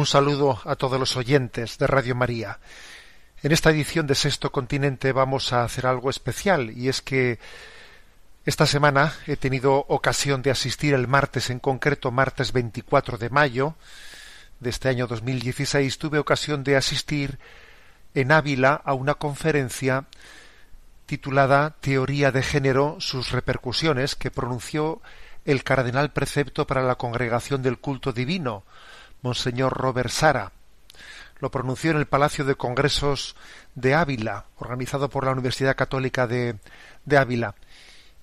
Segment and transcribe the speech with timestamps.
[0.00, 2.58] Un saludo a todos los oyentes de Radio María.
[3.42, 7.38] En esta edición de Sexto Continente vamos a hacer algo especial y es que
[8.46, 13.74] esta semana he tenido ocasión de asistir el martes, en concreto martes 24 de mayo
[14.58, 17.38] de este año 2016, tuve ocasión de asistir
[18.14, 20.06] en Ávila a una conferencia
[21.04, 25.02] titulada Teoría de Género, sus repercusiones, que pronunció
[25.44, 28.64] el cardenal precepto para la Congregación del Culto Divino,
[29.22, 30.52] Monseñor Robert Sara.
[31.38, 33.34] Lo pronunció en el Palacio de Congresos
[33.74, 36.56] de Ávila, organizado por la Universidad Católica de,
[37.16, 37.54] Ávila.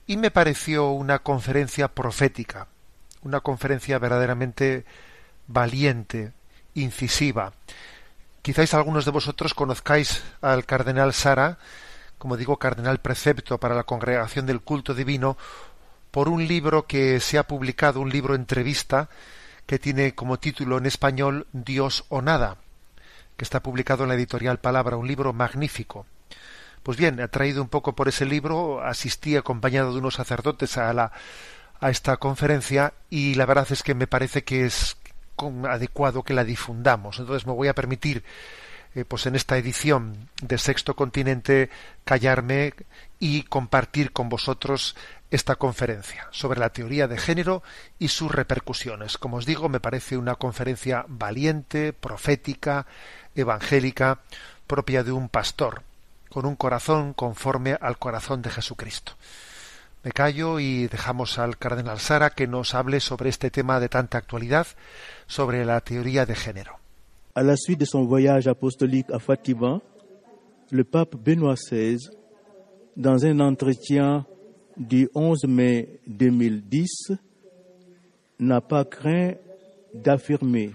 [0.06, 2.67] Y me pareció una conferencia profética,
[3.23, 4.86] una conferencia verdaderamente
[5.48, 6.34] valiente,
[6.76, 7.54] incisiva.
[8.42, 11.58] Quizás algunos de vosotros conozcáis al cardenal Sara,
[12.17, 15.38] como digo, cardenal precepto para la Congregación del Culto Divino,
[16.11, 19.09] por un libro que se ha publicado, un libro entrevista,
[19.68, 22.58] que tiene como título en español Dios o nada,
[23.36, 26.08] que está publicado en la editorial Palabra, un libro magnífico.
[26.82, 31.11] Pues bien, atraído un poco por ese libro, asistí acompañado de unos sacerdotes a la
[31.80, 34.98] a esta conferencia y la verdad es que me parece que es
[35.70, 37.20] adecuado que la difundamos.
[37.20, 38.23] Entonces me voy a permitir
[38.95, 41.70] eh, pues en esta edición de Sexto Continente
[42.04, 42.73] callarme
[43.20, 44.95] y compartir con vosotros
[45.32, 47.64] esta conferencia sobre la teoría de género
[48.00, 49.17] y sus repercusiones.
[49.17, 52.86] Como os digo, me parece una conferencia valiente, profética,
[53.36, 54.20] evangélica,
[54.67, 55.83] propia de un pastor,
[56.30, 59.14] con un corazón conforme al corazón de Jesucristo.
[60.04, 64.17] Me callo y dejamos al cardenal Sara que nos hable sobre este tema de tanta
[64.17, 64.67] actualidad,
[65.26, 66.80] sobre la teoría de género.
[67.34, 69.82] À la suite de son voyage apostolique à Fatima,
[70.72, 72.10] le pape Benoît XVI,
[72.98, 74.26] dans un entretien
[74.76, 77.14] du 11 mai 2010,
[78.40, 79.34] n'a pas craint
[79.94, 80.74] d'affirmer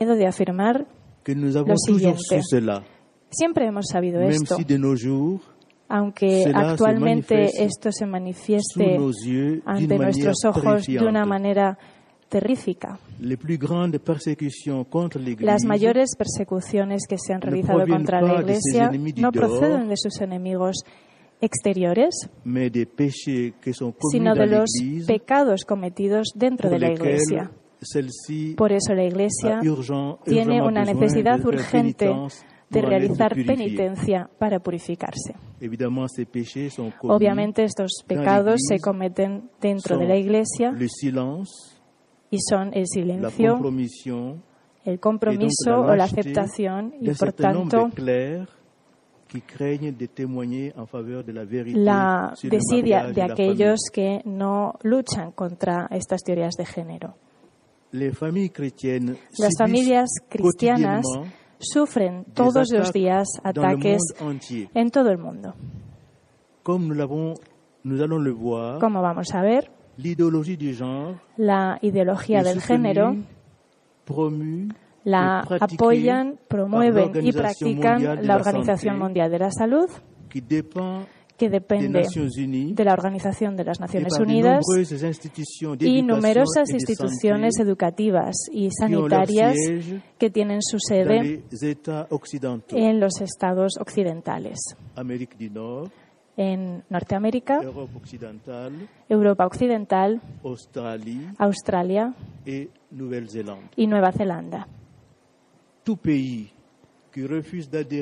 [0.00, 0.84] de afirmar,
[1.24, 2.84] que nous avons Lo toujours su cela,
[3.30, 5.40] siempre hemos sabido même esto, si de nos jours,
[5.88, 11.78] aunque cela se actualmente manifieste esto se manifieste yeux, ante nuestros ojos de una manera
[12.28, 12.98] terrífica.
[13.20, 18.40] Les plus grandes persécutions contre l'Église Las mayores persecuciones que se han realizado contra la
[18.40, 20.84] Iglesia no proceden de sus enemigos
[21.40, 22.28] exteriores,
[24.10, 24.70] sino de los
[25.06, 27.50] pecados cometidos dentro de la Iglesia.
[28.56, 29.60] Por eso la Iglesia
[30.24, 32.10] tiene una necesidad urgente
[32.70, 35.34] de realizar penitencia para purificarse.
[37.02, 40.74] Obviamente estos pecados se cometen dentro de la Iglesia
[42.30, 43.60] y son el silencio,
[44.84, 47.90] el compromiso o la aceptación y por tanto
[51.74, 57.14] la desidia de aquellos que no luchan contra estas teorías de género.
[57.90, 61.06] Las familias cristianas
[61.58, 64.02] sufren todos los días ataques
[64.74, 65.54] en todo el mundo.
[68.80, 69.70] Como vamos a ver,
[71.36, 73.16] la ideología del género
[75.04, 79.88] la apoyan, promueven y practican la Organización Mundial de la Salud,
[81.38, 82.04] que depende
[82.74, 84.64] de la Organización de las Naciones Unidas
[85.78, 89.56] y numerosas instituciones educativas y sanitarias
[90.18, 91.44] que tienen su sede
[92.70, 94.58] en los estados occidentales,
[96.36, 97.60] en Norteamérica,
[99.08, 100.20] Europa Occidental,
[101.38, 102.14] Australia
[102.44, 104.66] y Nueva Zelanda.
[105.77, 105.77] Tout pays qui refuse d'adhérer à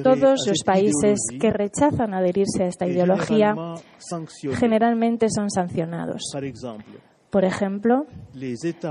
[0.03, 3.55] Todos los países que rechazan adherirse a esta est ideología
[4.59, 6.23] generalmente son sancionados.
[7.31, 8.07] Por ejemplo,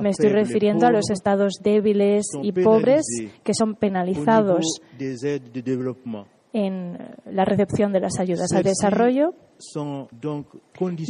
[0.02, 3.06] me estoy refiriendo a los estados débiles y pobres
[3.44, 4.66] que son penalizados
[6.54, 9.34] en la recepción de las ayudas al desarrollo,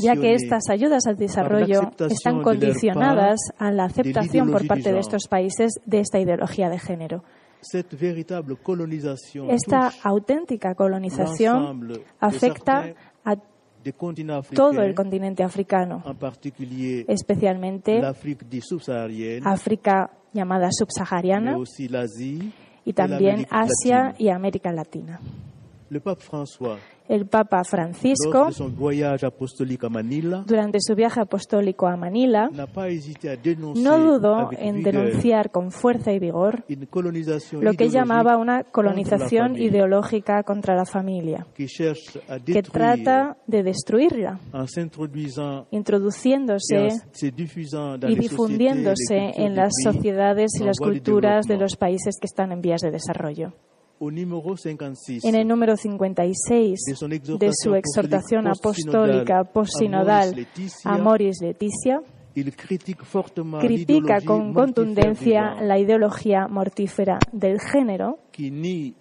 [0.02, 5.28] ya que estas ayudas al desarrollo están condicionadas a la aceptación por parte de estos
[5.28, 7.24] países de esta ideología de género.
[9.50, 13.36] Esta auténtica colonización afecta a
[14.56, 16.04] todo el continente africano,
[17.08, 18.02] especialmente
[19.44, 21.58] África llamada subsahariana
[22.84, 25.20] y también Asia y América Latina.
[27.08, 28.50] El Papa Francisco,
[30.48, 32.50] durante su viaje apostólico a Manila,
[33.76, 36.64] no dudó en denunciar con fuerza y vigor
[37.62, 44.40] lo que llamaba una colonización ideológica contra la familia, que trata de destruirla,
[45.70, 46.88] introduciéndose
[48.08, 52.82] y difundiéndose en las sociedades y las culturas de los países que están en vías
[52.82, 53.54] de desarrollo.
[54.00, 56.80] Au numéro 56 En el número 56
[57.40, 60.48] de su exhortación apostólica postsinodal.
[60.84, 62.02] Amoris Leticia,
[63.62, 68.98] critica con contundencia la ideología mortífera del género que niega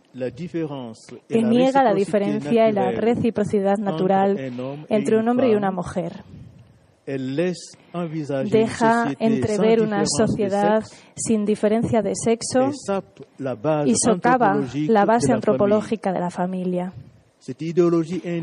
[1.83, 4.39] la diferencia y la reciprocidad natural
[4.89, 6.23] entre un hombre y una mujer.
[7.07, 10.83] Deja entrever una sociedad
[11.15, 12.71] sin diferencia de sexo
[13.85, 16.93] y socava la base antropológica de la familia.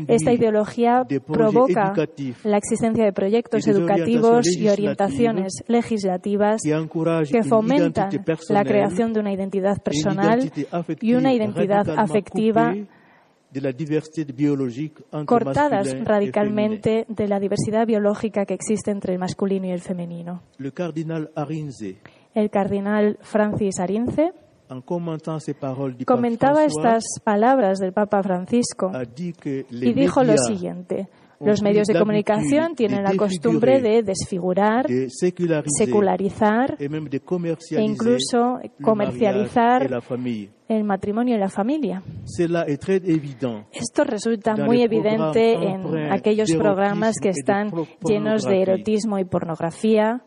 [0.06, 1.92] Esta ideología provoca
[2.44, 8.10] la existencia de proyectos educativos y orientaciones legislativas que fomentan
[8.48, 10.52] la creación de una identidad personal
[11.00, 12.76] y una identidad afectiva
[13.52, 19.18] de la diversité biologique entre cortadas radicalmente de la diversidad biológica que existe entre el
[19.18, 20.42] masculino y el femenino.
[20.58, 21.98] Le cardinal Arinze,
[22.34, 24.32] El cardenal Francis Arinze
[26.06, 28.90] comentaba estas palabras del Papa Francisco
[29.70, 31.08] y dijo lo siguiente.
[31.44, 39.90] Los medios de comunicación tienen la costumbre de desfigurar, de secularizar e incluso comercializar
[40.76, 42.02] el matrimonio y la familia.
[43.72, 47.70] Esto resulta muy evidente en aquellos programas que están
[48.04, 50.22] llenos de erotismo y pornografía,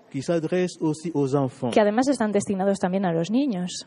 [1.71, 3.85] que además están destinados también a los niños.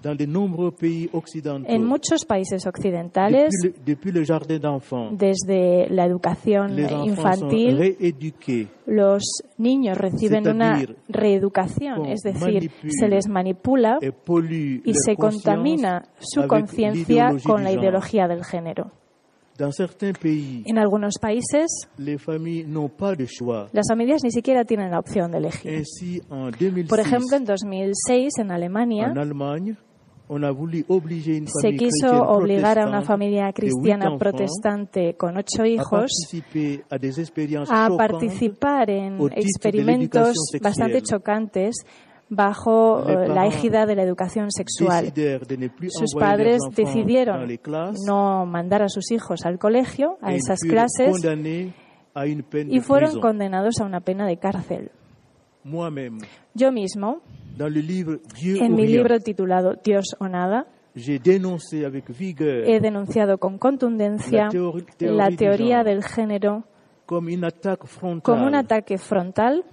[1.66, 3.50] En muchos países occidentales,
[5.12, 7.96] desde la educación infantil,
[8.86, 9.22] los
[9.58, 17.62] niños reciben una reeducación, es decir, se les manipula y se contamina su conciencia con
[17.62, 18.90] la ideología del género.
[19.58, 25.72] En algunos países, las familias ni siquiera tienen la opción de elegir.
[25.72, 29.12] Ainsi, en 2006, Por ejemplo, en 2006, en Alemania,
[31.60, 36.12] se quiso obligar a una familia cristiana protestante con ocho hijos
[37.68, 41.76] a participar en experimentos bastante chocantes
[42.30, 45.12] bajo eh, la égida de la educación sexual.
[45.88, 47.48] Sus padres decidieron
[48.06, 51.16] no mandar a sus hijos al colegio, a esas clases,
[52.68, 54.90] y fueron condenados a una pena de cárcel.
[56.54, 57.22] Yo mismo,
[57.58, 64.48] en mi libro titulado Dios o nada, he denunciado con contundencia
[65.00, 66.64] la teoría del género
[67.06, 69.64] como un ataque frontal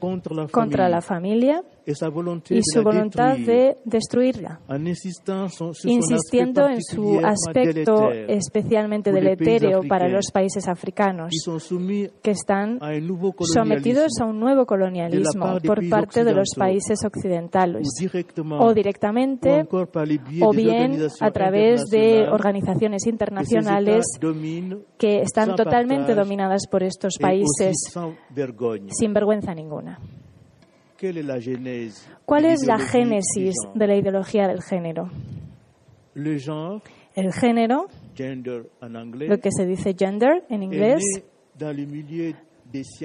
[0.51, 4.59] contra la familia y su voluntad de destruirla,
[5.83, 11.31] insistiendo en su aspecto especialmente deletéreo para los países africanos,
[12.21, 12.79] que están
[13.39, 17.87] sometidos a un nuevo colonialismo por parte de los países occidentales
[18.59, 19.67] o directamente
[20.41, 24.05] o bien a través de organizaciones internacionales
[24.97, 27.75] que están totalmente dominadas por estos países
[28.89, 29.99] sin vergüenza ninguna.
[32.25, 35.09] ¿Cuál es la génesis de la ideología del género?
[36.15, 37.87] El género,
[38.17, 41.03] lo que se dice gender en inglés,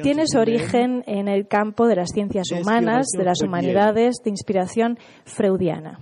[0.02, 4.99] tiene su origen en el campo de las ciencias humanas, de las humanidades, de inspiración
[5.25, 5.99] freudiana.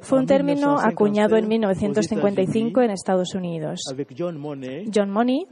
[0.00, 3.80] Fue un término acuñado en 1955 1955 en Estados Unidos.
[4.92, 5.46] John Money,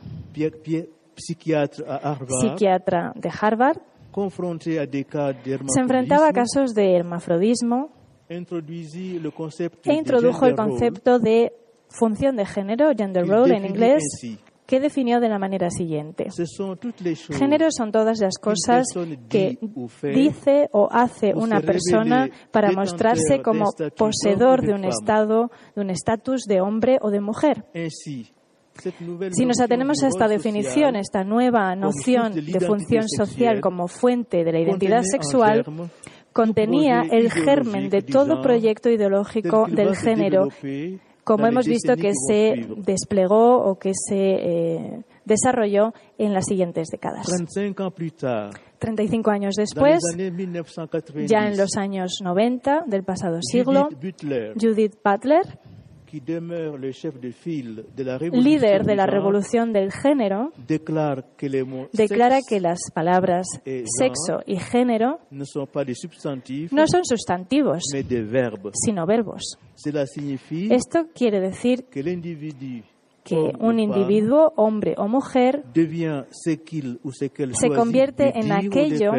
[2.40, 3.78] psiquiatra de Harvard,
[4.12, 7.90] se enfrentaba a casos de hermafrodismo
[8.28, 11.52] e introdujo el concepto de
[11.88, 14.02] función de género, gender role en inglés,
[14.66, 16.28] que definió de la manera siguiente.
[17.30, 18.86] Género son todas las cosas
[19.28, 19.58] que
[20.14, 23.66] dice o hace una persona para mostrarse como
[23.96, 27.64] poseedor de un estado, de un estatus de hombre o de mujer.
[29.32, 34.52] Si nos atenemos a esta definición, esta nueva noción de función social como fuente de
[34.52, 35.64] la identidad sexual,
[36.32, 40.48] contenía el germen de todo proyecto ideológico del género,
[41.24, 47.26] como hemos visto que se desplegó o que se eh, desarrolló en las siguientes décadas.
[47.26, 52.84] 35 ans plus tard, 35 años después, les années 1990, ya en los años 90
[52.86, 53.88] del pasado siglo,
[54.60, 55.58] Judith Butler,
[58.32, 60.52] líder de la revolución del género,
[61.92, 65.44] declara que las palabras sexo y género no
[66.86, 67.82] son sustantivos,
[68.74, 69.58] sino verbos.
[70.70, 71.84] Esto quiere decir
[73.24, 75.64] que un individuo, hombre o mujer,
[77.52, 79.12] se convierte en aquello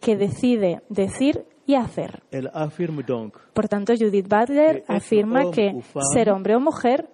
[0.00, 5.72] que decide decir y affirme donc Por tanto, Judith Butler afirma que
[6.14, 7.08] ser hombre o mujer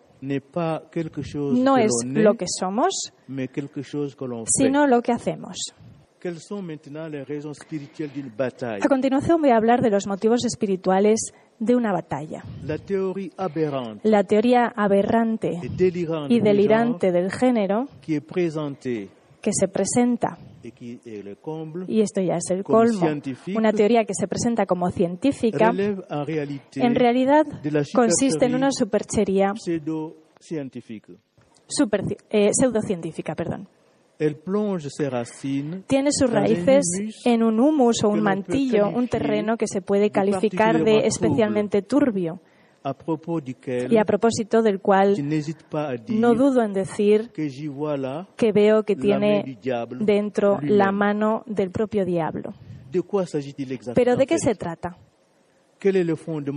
[0.51, 0.83] pas
[1.23, 3.51] chose no que es lo que somos, mais
[3.83, 5.57] chose que sino lo que hacemos.
[8.83, 12.43] A continuación voy a hablar de los motivos espirituales de una batalla.
[12.65, 14.09] La théorie aberrante.
[14.09, 15.61] La teoría aberrante
[16.29, 20.39] y delirante del género que se presenta,
[21.89, 23.07] y esto ya es el colmo,
[23.55, 27.47] una teoría que se presenta como científica, en realidad
[27.93, 29.53] consiste en una superchería
[31.69, 33.35] super, eh, pseudocientífica.
[33.35, 33.69] Perdón.
[35.87, 36.85] Tiene sus raíces
[37.25, 41.83] en un humus o un mantillo, un terreno que se puede de calificar de especialmente
[41.83, 42.41] turbio
[43.91, 45.17] y a propósito del cual
[46.09, 47.33] no dudo en decir
[48.37, 49.59] que veo que tiene
[50.01, 52.55] dentro la mano del propio diablo.
[53.95, 54.97] Pero ¿de qué se trata?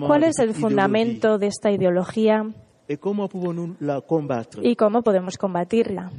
[0.07, 2.45] ¿Cuál es el fundamento de esta ideología
[2.87, 6.11] y cómo podemos combatirla?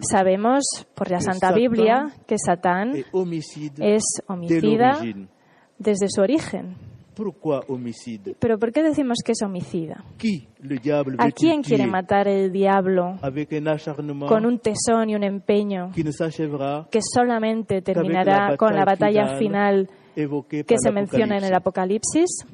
[0.00, 0.64] Sabemos
[0.94, 2.92] por la Santa Biblia que Satán
[3.78, 5.00] es homicida
[5.78, 6.76] desde su origen.
[7.16, 10.04] Pourquoi homicide ¿Pero por qué decimos que es homicida?
[10.18, 15.08] Qui le diable ¿A quién quiere matar el diablo avec un acharnement con un tesón
[15.08, 20.78] y un empeño qui ne s'achèvera que solamente terminará la con la batalla final que
[20.78, 21.54] se menciona en el.
[21.54, 22.44] Apocalipsis?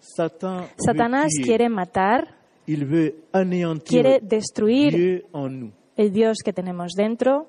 [0.00, 2.36] Satan Satanás quiere matar,
[2.66, 7.48] Il veut anéantir quiere destruir Dieu en nous, el Dios que tenemos dentro,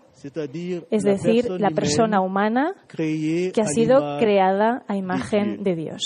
[0.92, 6.02] es decir, la persona humana que ha sido creada a imagen de Dios.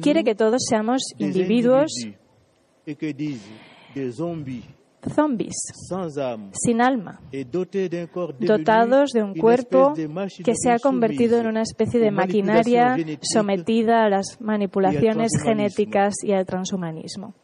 [0.00, 1.92] Quiere que todos seamos individuos
[5.14, 5.54] zombies
[6.52, 7.20] sin alma,
[8.38, 9.94] dotados de un cuerpo
[10.44, 16.32] que se ha convertido en una especie de maquinaria sometida a las manipulaciones genéticas y
[16.32, 17.34] al transhumanismo.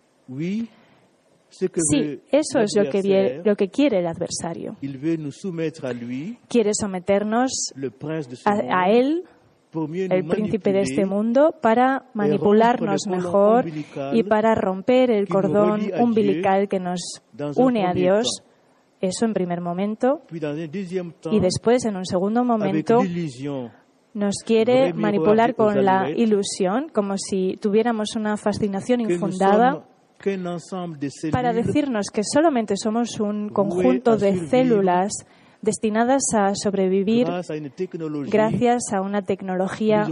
[1.50, 4.76] Sí, eso es lo que, lo que quiere el adversario.
[6.48, 7.72] Quiere someternos
[8.44, 9.24] a, a él,
[9.72, 13.66] el príncipe de este mundo, para manipularnos mejor
[14.12, 17.22] y para romper el cordón umbilical que nos
[17.56, 18.42] une a Dios.
[19.00, 20.22] Eso en primer momento.
[21.30, 23.00] Y después, en un segundo momento,
[24.14, 29.84] nos quiere manipular con la ilusión, como si tuviéramos una fascinación infundada,
[31.30, 35.12] para decirnos que solamente somos un conjunto de células
[35.62, 37.26] destinadas a sobrevivir
[38.30, 40.06] gracias a una tecnología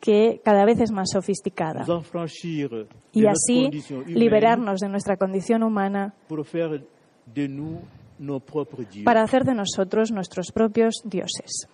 [0.00, 1.84] que cada vez es más sofisticada.
[3.12, 3.70] Y así
[4.06, 6.14] liberarnos de nuestra condición humana
[9.04, 11.68] para hacer de nosotros nuestros propios dioses.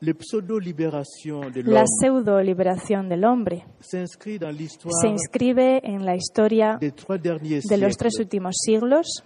[0.00, 9.22] La pseudo-liberación del hombre se inscribe en la historia de los tres últimos siglos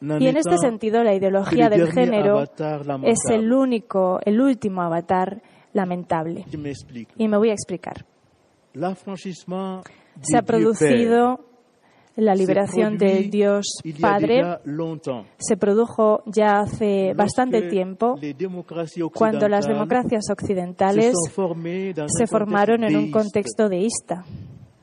[0.00, 2.42] y en est este sentido la ideología del género
[3.04, 5.42] es el único, el último avatar
[5.72, 6.46] lamentable.
[7.16, 8.06] Y me voy a explicar.
[10.22, 11.44] Se ha producido
[12.16, 13.66] la liberación del Dios
[14.00, 14.58] Padre,
[15.38, 18.18] se produjo ya hace bastante tiempo,
[19.14, 21.14] cuando las democracias occidentales
[22.06, 24.24] se formaron en un contexto deísta.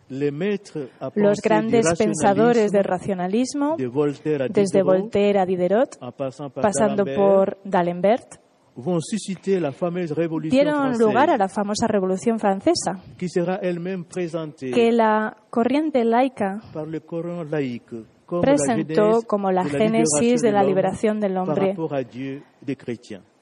[0.10, 5.98] Los grandes pensadores del racionalismo, desde Voltaire a Diderot,
[6.62, 8.40] pasando por D'Alembert,
[10.50, 16.62] dieron lugar a la famosa Revolución Francesa, que la corriente laica
[18.42, 21.76] presentó como la génesis de la liberación del hombre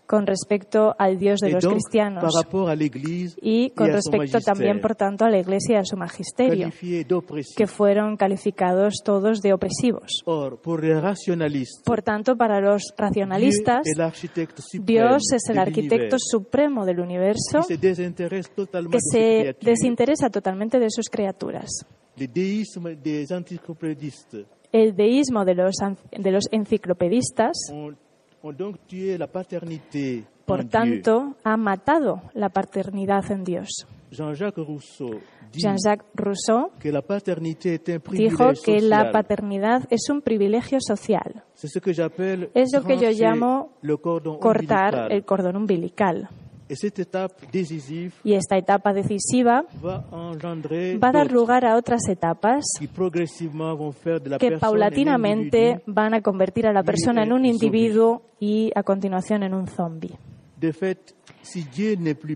[0.07, 4.95] con respecto al Dios de Et los donc, cristianos par y con respecto también, por
[4.95, 6.69] tanto, a la Iglesia y a su magisterio,
[7.55, 10.21] que fueron calificados todos de opresivos.
[10.25, 10.59] Or,
[11.83, 13.81] Por tanto, para los racionalistas,
[14.85, 17.61] Dios es el arquitecto supremo del universo
[18.91, 21.69] que se desinteresa totalmente de sus criaturas.
[24.71, 27.53] El deísmo de los, an- de los enciclopedistas,
[30.45, 33.87] por tanto, ha matado la paternidad en Dios.
[34.11, 35.19] Jean-Jacques Rousseau
[35.51, 36.71] Jean-Jacques Rousseau
[38.11, 41.43] dijo que la paternidad es un privilegio social.
[42.53, 43.71] Es lo que yo llamo
[44.39, 46.29] cortar el cordón umbilical.
[48.23, 52.65] Y esta etapa decisiva va a dar lugar a otras etapas
[54.39, 59.53] que paulatinamente van a convertir a la persona en un individuo y a continuación en
[59.53, 60.17] un zombie.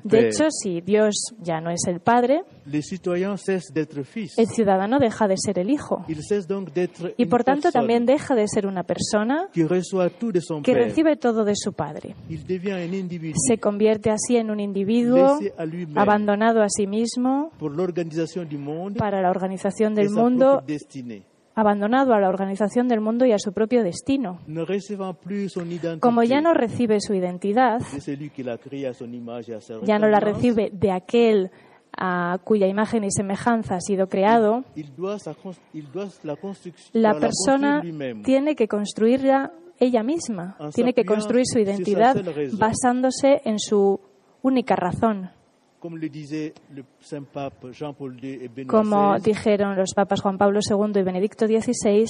[0.03, 5.69] De hecho, si Dios ya no es el padre, el ciudadano deja de ser el
[5.69, 6.05] hijo.
[7.17, 12.15] Y por tanto también deja de ser una persona que recibe todo de su padre.
[13.47, 15.39] Se convierte así en un individuo
[15.95, 17.51] abandonado a sí mismo
[18.97, 20.63] para la organización del mundo.
[21.55, 24.39] Abandonado a la organización del mundo y a su propio destino.
[25.99, 27.81] Como ya no recibe su identidad,
[29.83, 31.51] ya no la recibe de aquel
[31.97, 34.63] a cuya imagen y semejanza ha sido creado,
[36.93, 37.81] la persona
[38.23, 42.15] tiene que construirla ella misma, En tiene que construir su identidad
[42.57, 43.99] basándose en su
[44.41, 45.31] única razón.
[48.67, 52.05] Como dijeron los papas Juan Pablo II y Benedicto XVI,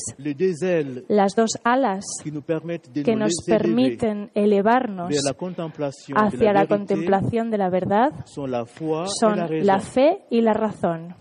[1.07, 2.05] las dos alas
[3.03, 10.53] que nos permiten elevarnos hacia la, contemplación de la verdad son la fe y la
[10.53, 11.15] razón.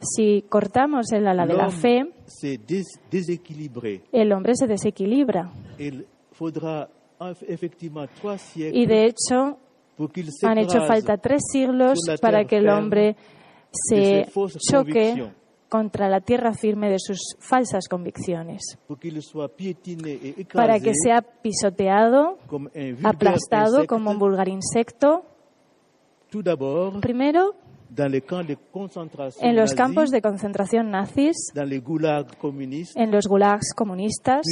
[0.00, 2.12] Si cortamos el ala de la fe,
[4.12, 5.50] el hombre se desequilibra.
[8.58, 9.58] Y de hecho,
[10.42, 13.16] han hecho falta tres siglos para que el hombre
[13.70, 14.26] se
[14.58, 15.30] choque
[15.68, 23.86] contra la tierra firme de sus falsas convicciones, et para que sea pisoteado, vulgaire aplastado
[23.86, 25.24] como un vulgar insecto,
[27.00, 27.54] primero
[29.40, 34.42] en los campos de concentración nazis, en los gulags comunistas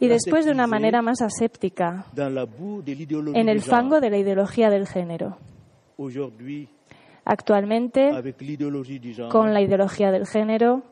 [0.00, 5.36] y después de una manera más aséptica en el fango de la ideología del género.
[7.24, 8.10] Actualmente,
[9.30, 10.82] con la ideología del género,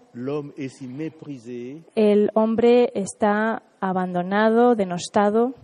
[1.95, 5.55] el hombre está abandonado, denostado,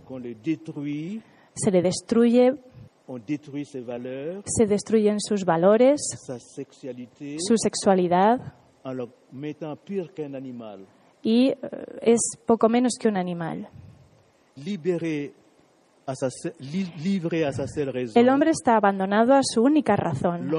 [1.55, 2.55] se le destruye,
[3.07, 8.39] on détruit ses valeurs, se destruyen sus valores, sa sexualité, su sexualidad
[8.85, 10.85] en le mettant pire qu'un animal.
[11.21, 11.57] y eh,
[12.01, 13.67] es poco menos que un animal.
[14.55, 15.33] Libéré
[16.13, 16.27] sa,
[16.59, 17.21] li-
[17.53, 17.65] sa
[18.15, 20.49] El hombre está abandonado a su única razón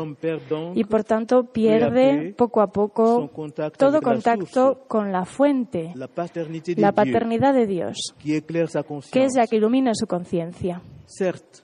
[0.74, 3.30] y por tanto pierde poco a poco
[3.76, 9.56] todo la contacto con la fuente, la de paternidad de Dios, que es la que
[9.56, 10.80] ilumina su conciencia.
[11.06, 11.63] Certes,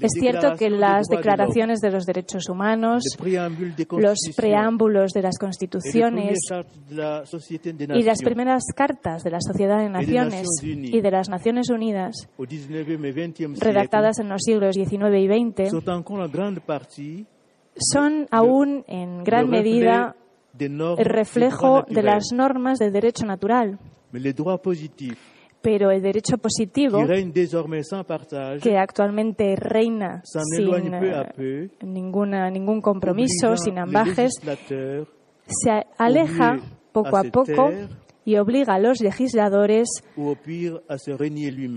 [0.00, 3.04] Es cierto que las declaraciones de los derechos humanos,
[3.90, 6.38] los preámbulos de las constituciones
[6.90, 12.46] y las primeras cartas de la Sociedad de Naciones y de las Naciones Unidas, au
[12.46, 15.70] 19e et 20e siècle redactadas en los siglos XIX y XX,
[17.76, 20.16] son aún en gran medida
[20.58, 23.78] el reflejo de las normas del derecho natural.
[25.64, 31.14] Pero el derecho positivo, qui règne désormais sans partage, que actualmente reina sin éloigne peu
[31.14, 34.32] à eh, peu, ninguna, ningún compromiso, sin ambajes,
[35.46, 36.58] se aleja
[36.92, 37.70] poco a poco
[38.26, 39.88] y obliga a los legisladores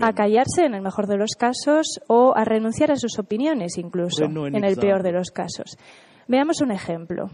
[0.00, 4.24] a callarse en el mejor de los casos o a renunciar a sus opiniones incluso
[4.24, 5.78] en el peor de los casos.
[6.26, 7.30] Veamos un ejemplo,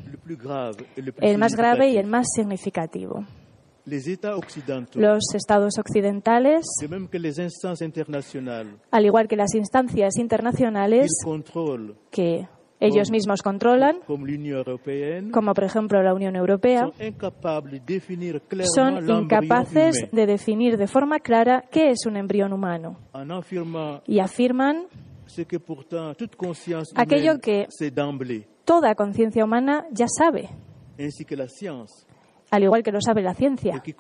[1.21, 3.25] el más grave y el más significativo.
[5.01, 6.65] Los estados occidentales,
[8.91, 11.11] al igual que las instancias internacionales
[12.11, 12.49] que
[12.81, 13.97] ellos mismos controlan,
[15.31, 16.91] como por ejemplo la Unión Europea,
[18.75, 18.95] son
[19.25, 22.99] incapaces de definir de forma clara qué es un embrión humano.
[24.07, 24.87] Y afirman
[26.97, 27.67] Aquello que-
[28.65, 30.49] toda conciencia humana ya sabe,
[32.55, 33.95] al igual que lo sabe la ciencia, y que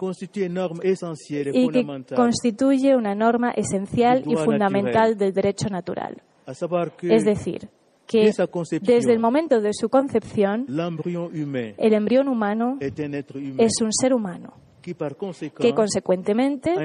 [2.14, 6.22] constituye una norma esencial y fundamental del derecho natural.
[6.46, 7.68] Es decir,
[8.06, 8.32] que
[8.80, 16.76] desde el momento de su concepción, el embrión humano es un ser humano que consecuentemente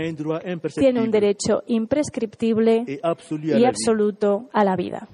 [0.76, 5.08] tiene un derecho imprescriptible y absoluto a la vida.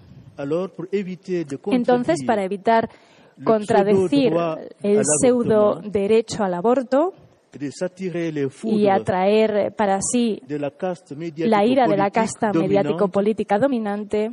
[1.71, 2.89] Entonces, para evitar
[3.43, 4.33] contradecir
[4.81, 7.13] el pseudo derecho al aborto
[8.63, 10.41] y atraer para sí
[11.37, 14.31] la ira de la casta mediático-política dominante,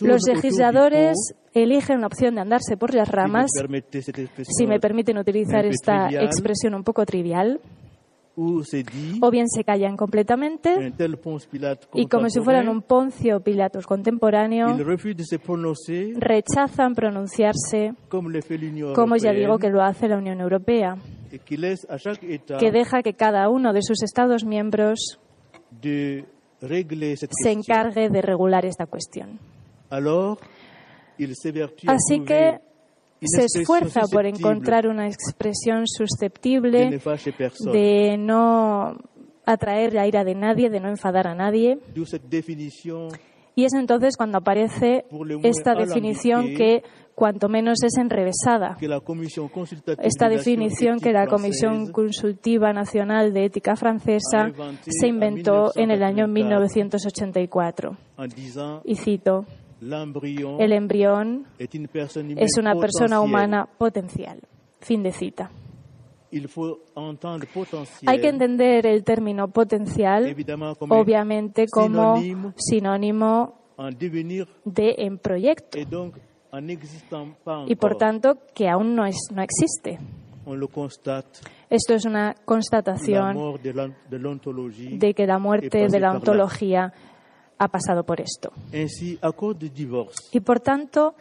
[0.00, 1.16] los legisladores
[1.54, 3.50] eligen la opción de andarse por las ramas,
[4.42, 7.60] si me permiten utilizar esta expresión un poco trivial,
[8.34, 10.92] o bien se callan completamente
[11.94, 14.68] y como si fueran un Poncio Pilatos contemporáneo,
[16.16, 20.96] rechazan pronunciarse, como ya digo que lo hace la Unión Europea,
[22.58, 25.18] que deja que cada uno de sus Estados miembros
[25.82, 26.24] se
[27.50, 29.38] encargue de regular esta cuestión.
[31.86, 32.60] Así que
[33.26, 37.00] se esfuerza por encontrar una expresión susceptible
[37.72, 38.96] de no
[39.44, 41.78] atraer la ira de nadie, de no enfadar a nadie.
[43.54, 45.04] Y es entonces cuando aparece
[45.42, 46.82] esta definición que
[47.14, 48.76] cuanto menos es enrevesada.
[49.98, 54.50] Esta de definición que la Comisión Consultiva Nacional de Ética Francesa
[54.86, 57.90] se inventó en el año 1984.
[57.90, 57.96] 1984.
[58.18, 59.44] en disant Y cito,
[59.82, 64.40] el embrión es una persona humana potencial.
[64.80, 65.50] Fin de cita.
[68.06, 70.34] Hay que entender el término potencial,
[70.88, 72.16] obviamente, como
[72.56, 73.58] sinónimo
[74.64, 75.78] de en proyecto
[77.66, 79.98] y por tanto que aún no, es, no existe.
[81.70, 86.92] Esto es una constatación de que la muerte de la ontología
[87.62, 88.52] ha pasado por esto.
[90.32, 91.14] Y por tanto,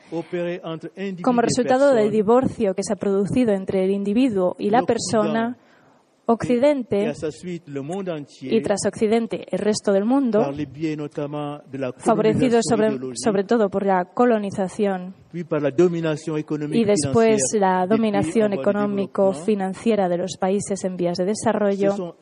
[1.21, 5.58] como resultado del divorcio que se ha producido entre el individuo y la persona,
[6.25, 7.13] Occidente
[8.41, 10.51] y tras Occidente el resto del mundo,
[11.97, 20.84] favorecido sobre, sobre todo por la colonización y después la dominación económico-financiera de los países
[20.84, 22.15] en vías de desarrollo,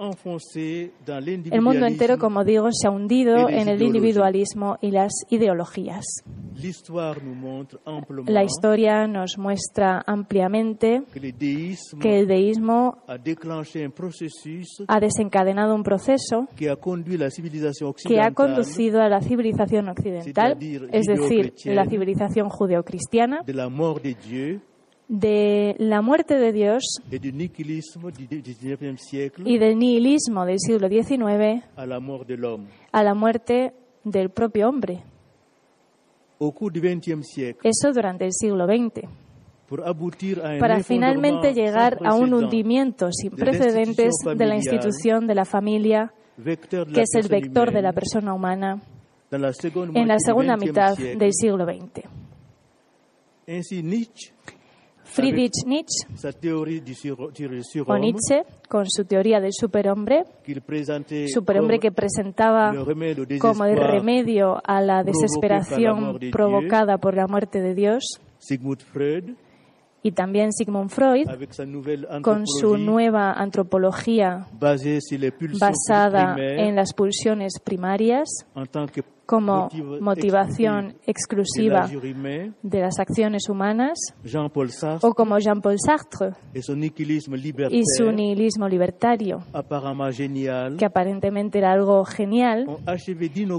[1.51, 6.05] el mundo entero, como digo, se ha hundido en el individualismo y las ideologías.
[8.25, 11.03] La historia nos muestra ampliamente
[12.01, 12.97] que el deísmo
[14.87, 20.57] ha desencadenado un proceso que ha conducido a la civilización occidental,
[20.91, 22.98] es decir, la civilización judeocristiana,
[23.45, 24.61] de la mort de Dieu
[25.09, 27.17] de la muerte de Dios y
[29.57, 31.99] del nihilismo del siglo XIX la
[32.91, 35.03] a la muerte del propio hombre.
[37.63, 39.09] Eso durante el siglo XX.
[40.59, 47.01] Para finalmente llegar a un hundimiento sin precedentes de la institución de la familia, que
[47.01, 48.81] es el vector de la persona humana,
[49.31, 52.07] en la segunda mitad del siglo XX.
[53.49, 54.31] Ainsi, Nietzsche,
[55.01, 60.23] Friedrich Nietzsche sa théorie du, sur, du o surhomme, Nietzsche, con su teoría del superhombre,
[61.33, 62.71] superhombre que presentaba
[63.39, 69.31] como el remedio a la desesperación de provocada por la muerte de Dios, Sigmund Freud,
[70.03, 71.25] y también Sigmund Freud,
[72.21, 74.45] con su nueva antropología
[75.59, 78.45] basada en las pulsiones primarias
[79.29, 79.69] como
[80.01, 81.87] motivación exclusiva
[82.63, 83.99] de las acciones humanas,
[85.01, 89.43] o como Jean-Paul Sartre y su nihilismo libertario,
[90.79, 92.65] que aparentemente era algo genial,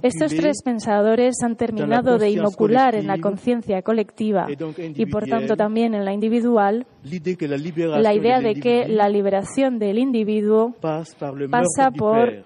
[0.02, 5.94] Estos tres pensadores han terminado de inocular en la conciencia colectiva y por tanto también
[5.94, 6.84] en la individual.
[7.04, 12.44] La idea de que la liberación del individuo pasa por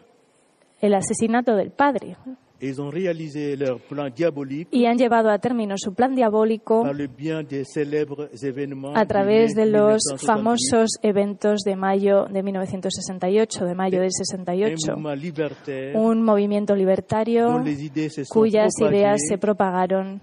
[0.82, 2.18] el asesinato del padre.
[4.70, 6.84] Y han llevado a término su plan diabólico
[8.94, 14.96] a través de los famosos eventos de mayo de 1968, de mayo del 68,
[15.94, 17.62] un movimiento libertario
[18.30, 20.22] cuyas ideas se propagaron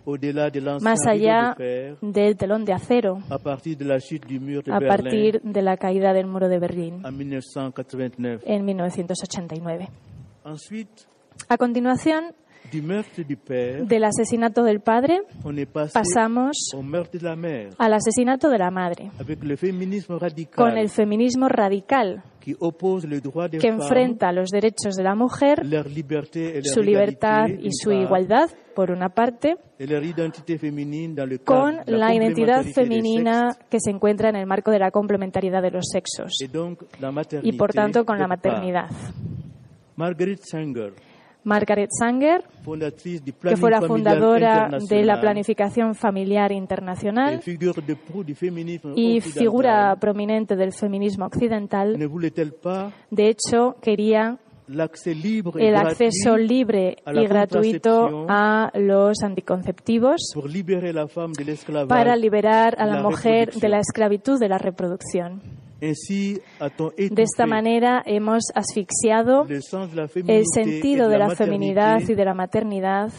[0.81, 1.55] más allá
[2.01, 9.89] del telón de acero a partir de la caída del muro de Berlín en 1989.
[11.49, 12.33] A continuación,
[12.71, 15.23] del asesinato del padre
[15.91, 16.71] pasamos
[17.77, 19.11] al asesinato de la madre,
[20.55, 25.63] con el feminismo radical que enfrenta los derechos de la mujer,
[26.63, 29.57] su libertad y su igualdad, por una parte,
[31.43, 35.89] con la identidad femenina que se encuentra en el marco de la complementariedad de los
[35.91, 36.33] sexos.
[37.43, 38.89] Y, por tanto, con la maternidad.
[39.97, 40.93] Margaret Sanger
[41.43, 42.43] Margaret Sanger,
[43.41, 47.41] que fue la fundadora de la Planificación Familiar Internacional
[48.95, 58.71] y figura prominente del feminismo occidental, de hecho quería el acceso libre y gratuito a
[58.75, 60.33] los anticonceptivos
[61.87, 65.41] para liberar a la mujer de la esclavitud de la reproducción.
[65.81, 73.11] De esta manera hemos asfixiado el sentido de la feminidad y de la maternidad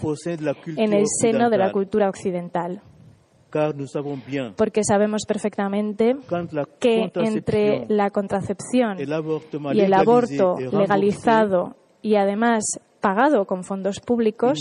[0.76, 2.80] en el seno de la cultura occidental.
[4.56, 6.16] Porque sabemos perfectamente
[6.78, 12.64] que entre la contracepción y el aborto legalizado y además
[13.02, 14.58] pagado con fondos públicos,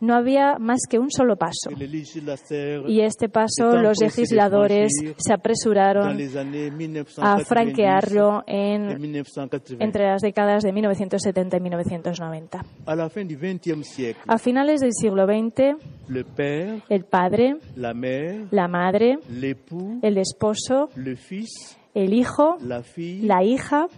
[0.00, 1.70] no había más que un solo paso.
[2.88, 6.18] Y este paso los legisladores se apresuraron
[7.18, 9.14] a franquearlo en,
[9.78, 12.64] entre las décadas de 1970 y 1990.
[14.26, 15.76] A finales del siglo XX,
[16.88, 19.18] el padre, la madre,
[20.02, 21.08] el esposo, el
[22.04, 23.88] hijo, la hija,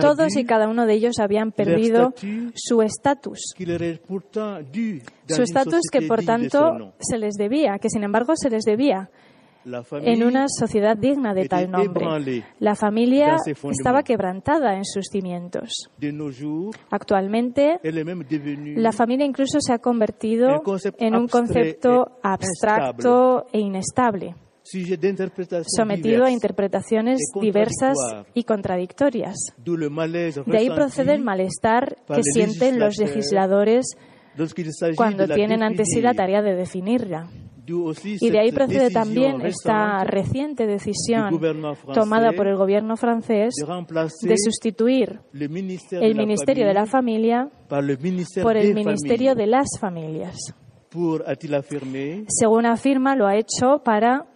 [0.00, 2.12] todos y cada uno de ellos habían perdido
[2.54, 3.54] su estatus.
[5.26, 9.10] Su estatus que por tanto se les debía, que sin embargo se les debía
[9.64, 12.44] en una sociedad digna de tal nombre.
[12.58, 15.90] La familia estaba quebrantada en sus cimientos.
[16.90, 20.62] Actualmente, la familia incluso se ha convertido
[20.98, 24.34] en un concepto abstracto e inestable
[25.66, 27.96] sometido a interpretaciones diversas
[28.34, 29.36] y contradictorias.
[29.64, 33.96] De ahí procede el malestar que sienten los legisladores
[34.96, 37.28] cuando tienen ante sí la tarea de definirla.
[37.64, 41.40] Y de ahí procede también esta reciente decisión
[41.94, 43.54] tomada por el gobierno francés
[44.22, 47.48] de sustituir el Ministerio de la Familia
[48.42, 50.36] por el Ministerio de las Familias.
[52.28, 54.26] Según afirma, lo ha hecho para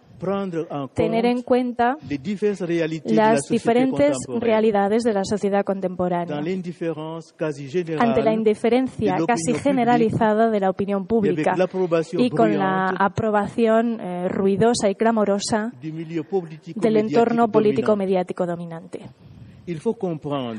[0.93, 1.97] tener en cuenta
[3.05, 6.37] las diferentes realidades de la sociedad contemporánea.
[7.99, 11.55] Ante la indiferencia casi generalizada de la opinión pública
[12.13, 19.01] y con la aprobación eh, ruidosa y clamorosa del entorno político mediático dominante.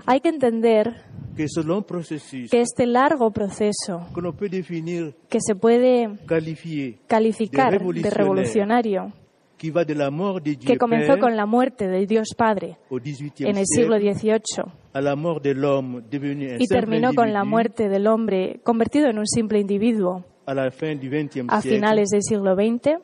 [0.05, 1.03] Hay que entender
[1.35, 4.07] que este largo proceso
[5.29, 6.19] que se puede
[7.07, 9.13] calificar de revolucionario
[9.59, 14.39] que comenzó con la muerte del Dios Padre en el siglo XVIII
[16.59, 22.23] y terminó con la muerte del hombre convertido en un simple individuo a finales del
[22.23, 23.01] siglo XX,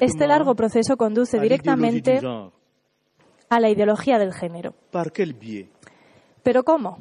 [0.00, 2.20] este largo proceso conduce directamente
[3.48, 4.74] a la ideología del género.
[6.42, 6.98] ¿Pero cómo?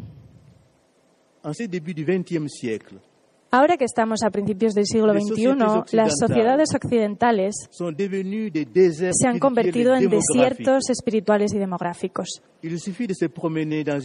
[3.50, 10.10] Ahora que estamos a principios del siglo XXI, las sociedades occidentales se han convertido en
[10.10, 12.42] desiertos espirituales y demográficos.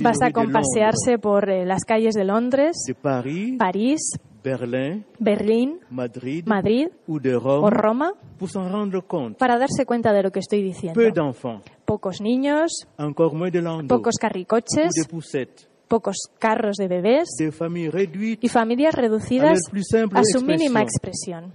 [0.01, 2.77] Basta con pasearse por eh, las calles de Londres,
[3.59, 4.13] París,
[5.19, 5.79] Berlín,
[6.47, 8.13] Madrid, o Roma
[9.39, 11.01] para darse cuenta de lo que estoy diciendo.
[11.85, 12.87] Pocos niños,
[13.89, 14.93] pocos carricoches,
[15.93, 17.29] pocos carros de bebés
[18.41, 19.61] y familias reducidas
[20.15, 21.53] a su mínima expresión.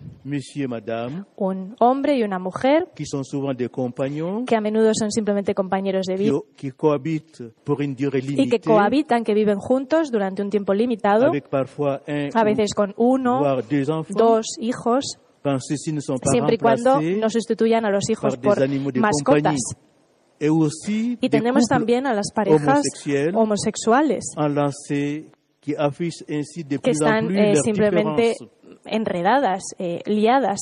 [1.36, 2.88] Un hombre y una mujer
[4.46, 10.44] que a menudo son simplemente compañeros de vida y que cohabitan, que viven juntos durante
[10.44, 13.42] un tiempo limitado, a veces con uno,
[14.10, 15.18] dos hijos,
[16.32, 18.60] siempre y cuando no sustituyan a los hijos por
[19.00, 19.58] mascotas.
[21.20, 22.82] Y tenemos también a las parejas
[23.34, 24.26] homosexuales
[26.82, 28.36] que están eh, simplemente
[28.86, 30.60] enredadas, eh, liadas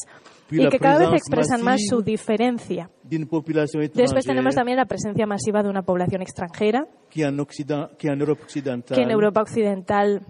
[0.52, 2.90] y que cada vez expresan más su diferencia.
[3.04, 10.22] Después tenemos también la presencia masiva de una población extranjera que en Europa Occidental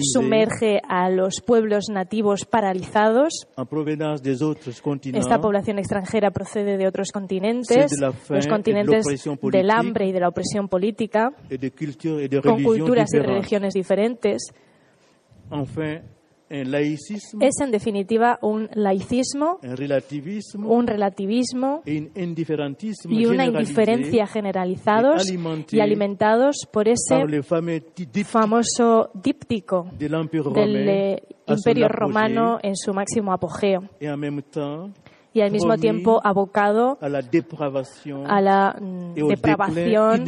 [0.00, 3.46] sumerge a los pueblos nativos paralizados.
[5.14, 7.92] Esta población extranjera procede de otros continentes,
[8.28, 9.04] los continentes
[9.50, 11.32] del hambre y de la opresión política,
[12.42, 14.52] con culturas y religiones diferentes.
[16.52, 25.32] Es en definitiva un laicismo, un relativismo y una indiferencia generalizados
[25.70, 27.42] y alimentados por ese
[28.24, 33.84] famoso díptico del eh, Imperio Romano en su máximo apogeo.
[35.34, 37.08] y al mismo tiempo abocado a
[38.42, 38.76] la
[39.26, 40.26] depravación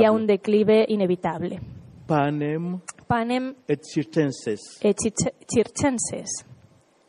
[0.00, 1.60] y a un declive inevitable.
[2.06, 2.80] Panem
[3.68, 4.78] et circenses.
[4.82, 4.94] Et
[5.48, 6.44] circenses.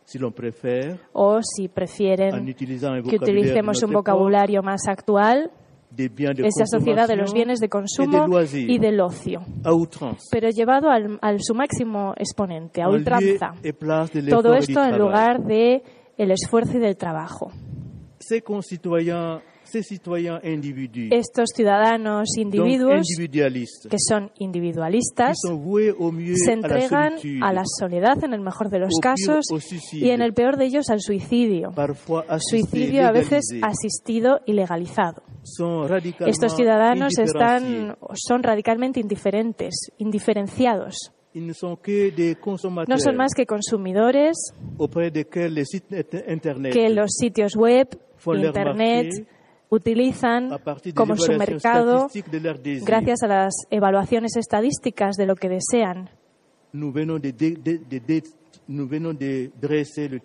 [0.05, 5.51] Si l'on préfère, o si prefieren que utilicemos un vocabulario más actual,
[5.97, 9.41] esa sociedad de los bienes de consumo y del ocio,
[10.31, 13.53] pero llevado al, al, su máximo exponente, a ultranza.
[14.29, 15.81] Todo esto en lugar de
[16.17, 17.51] el esfuerzo y del trabajo.
[19.75, 20.39] Concitoyens
[21.11, 23.07] estos ciudadanos individuos
[23.89, 29.45] que son individualistas se entregan a la soledad en el mejor de los casos
[29.91, 31.73] y en el peor de ellos al suicidio.
[32.39, 35.23] Suicidio a veces asistido y legalizado.
[36.25, 41.11] Estos ciudadanos están, son radicalmente indiferentes, indiferenciados.
[41.33, 44.38] No son más que consumidores
[46.71, 49.27] que los sitios web, Internet,
[49.69, 50.49] utilizan
[50.93, 52.08] como su mercado
[52.86, 56.10] gracias a las evaluaciones estadísticas de lo que desean.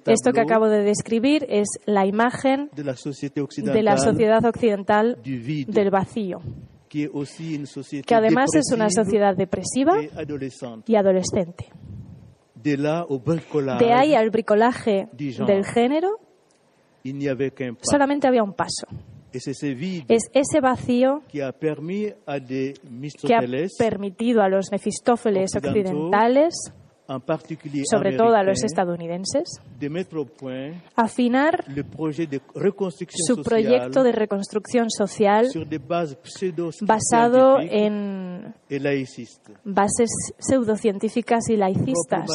[0.06, 6.40] Esto que acabo de describir es la imagen de la sociedad occidental del vacío,
[6.88, 10.00] que además es una sociedad depresiva
[10.86, 11.66] y adolescente.
[12.62, 16.18] De ahí al bricolaje del género,
[17.82, 18.86] solamente había un paso.
[19.32, 21.52] Es ese vacío que ha
[23.78, 26.54] permitido a los Mefistófeles occidentales,
[27.90, 29.60] sobre todo a los estadounidenses,
[30.94, 31.64] afinar
[33.26, 35.48] su proyecto de reconstrucción social
[36.82, 38.54] basado en
[39.64, 42.30] bases pseudocientíficas y laicistas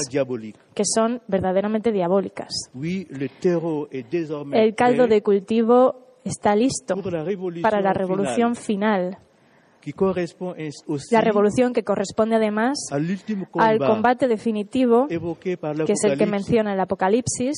[0.73, 2.69] que son verdaderamente diabólicas.
[4.51, 6.95] El caldo de cultivo está listo
[7.61, 9.17] para la revolución final.
[11.11, 17.55] La revolución que corresponde además al combate definitivo, que es el que menciona el Apocalipsis,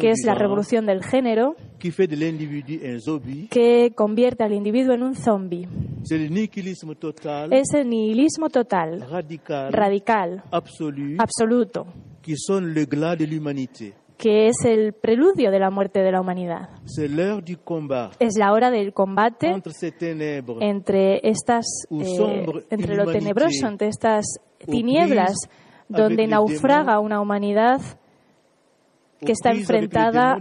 [0.00, 1.56] que es la revolución del género,
[3.50, 5.68] que convierte al individuo en un zombie.
[7.50, 9.00] Es el nihilismo total,
[9.72, 11.86] radical, absoluto,
[12.22, 12.36] que
[14.24, 16.70] es el preludio de la muerte de la humanidad.
[18.18, 19.54] Es la hora del combate
[20.60, 24.24] entre estas, eh, entre lo tenebroso, entre estas
[24.64, 25.34] tinieblas,
[25.88, 27.80] donde naufraga una humanidad
[29.24, 30.36] que está enfrentada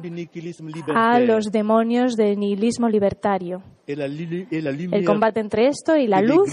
[0.94, 3.62] a los demonios del nihilismo libertario.
[3.88, 6.52] El combate entre esto y la luz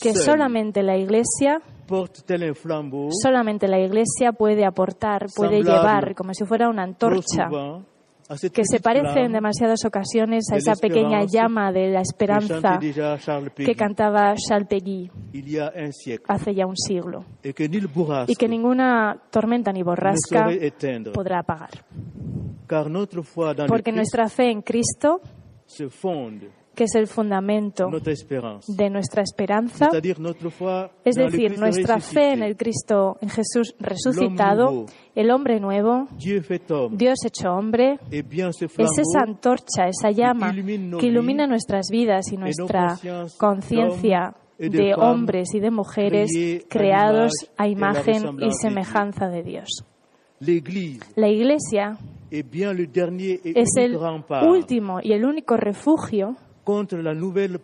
[0.00, 1.62] que solamente la Iglesia
[3.10, 7.48] solamente la Iglesia puede aportar, puede llevar como si fuera una antorcha
[8.52, 12.78] que se parece en demasiadas ocasiones a esa pequeña llama de la esperanza
[13.54, 15.10] que cantaba Charles Péguy
[16.26, 17.24] hace ya un siglo.
[18.32, 20.48] Y que ninguna tormenta ni borrasca
[21.14, 21.70] podrá apagar.
[23.68, 25.20] Porque nuestra fe en Cristo
[26.76, 29.88] que es el fundamento de nuestra esperanza,
[31.04, 34.84] es decir, nuestra fe en el Cristo, en Jesús resucitado,
[35.14, 36.06] el hombre nuevo,
[36.90, 40.54] Dios hecho hombre, es esa antorcha, esa llama
[41.00, 42.98] que ilumina nuestras vidas y nuestra
[43.38, 46.30] conciencia de hombres y de mujeres
[46.68, 49.84] creados a imagen y semejanza de Dios.
[51.14, 51.96] La Iglesia
[52.30, 53.98] es el
[54.42, 56.36] último y el único refugio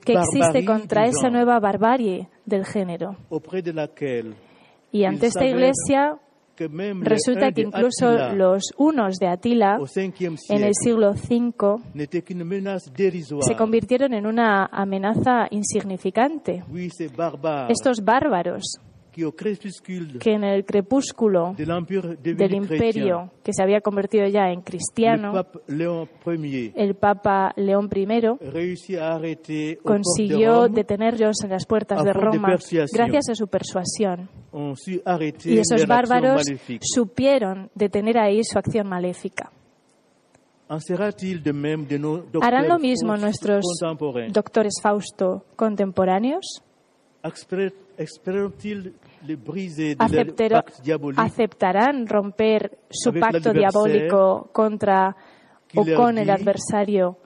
[0.05, 3.17] que existe contra esa nueva barbarie del género.
[4.93, 6.19] Y ante esta iglesia
[7.01, 9.79] Resulta que incluso los unos de Atila
[10.49, 11.53] en el siglo V
[13.41, 16.63] se convirtieron en una amenaza insignificante.
[17.69, 18.79] Estos bárbaros
[19.13, 25.33] que en el crepúsculo del imperio que se había convertido ya en cristiano,
[25.69, 32.57] el Papa León I consiguió detenerlos en las puertas de Roma
[32.93, 34.31] gracias a su persuasión.
[35.45, 36.43] Y esos bárbaros
[36.81, 39.53] supieron detener ahí su acción maléfica.
[42.41, 43.63] ¿Harán lo mismo nuestros
[44.33, 46.63] doctores Fausto contemporáneos?
[51.17, 55.17] ¿Aceptarán romper su pacto diabólico contra
[55.75, 57.19] o con el adversario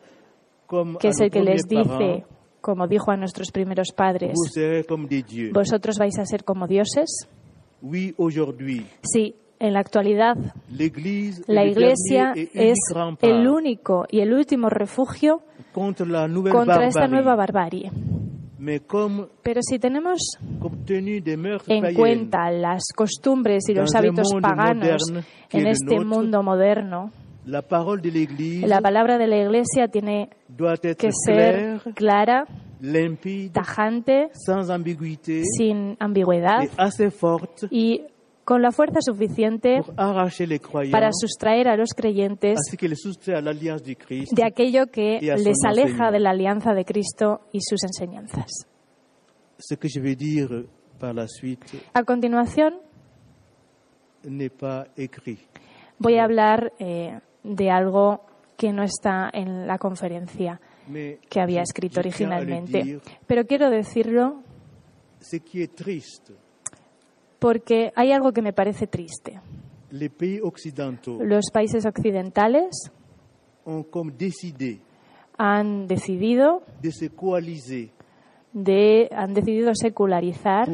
[1.00, 2.24] que es el que les dice,
[2.60, 4.34] como dijo a nuestros primeros padres,
[5.52, 7.28] vosotros vais a ser como dioses?
[9.02, 10.36] Sí, en la actualidad
[11.46, 12.78] la Iglesia es
[13.22, 15.40] el único y el último refugio
[15.72, 17.90] contra esta nueva barbarie.
[19.42, 20.20] Pero si tenemos
[21.66, 25.12] en cuenta las costumbres y los hábitos paganos
[25.50, 27.10] en este mundo moderno,
[27.44, 30.30] la palabra de la Iglesia tiene
[30.98, 32.46] que ser clara,
[33.52, 34.30] tajante,
[35.56, 36.64] sin ambigüedad
[37.70, 38.02] y
[38.46, 42.60] con la fuerza suficiente para sustraer a los creyentes
[44.30, 48.68] de aquello que les aleja de la alianza de Cristo y sus enseñanzas.
[51.92, 52.74] A continuación,
[55.98, 58.20] voy a hablar eh, de algo
[58.56, 60.60] que no está en la conferencia
[61.28, 63.00] que había escrito originalmente.
[63.26, 64.44] Pero quiero decirlo
[67.38, 69.40] porque hay algo que me parece triste.
[71.20, 72.90] Los países occidentales
[75.38, 76.62] han decidido
[78.52, 80.68] de, han decidido secularizar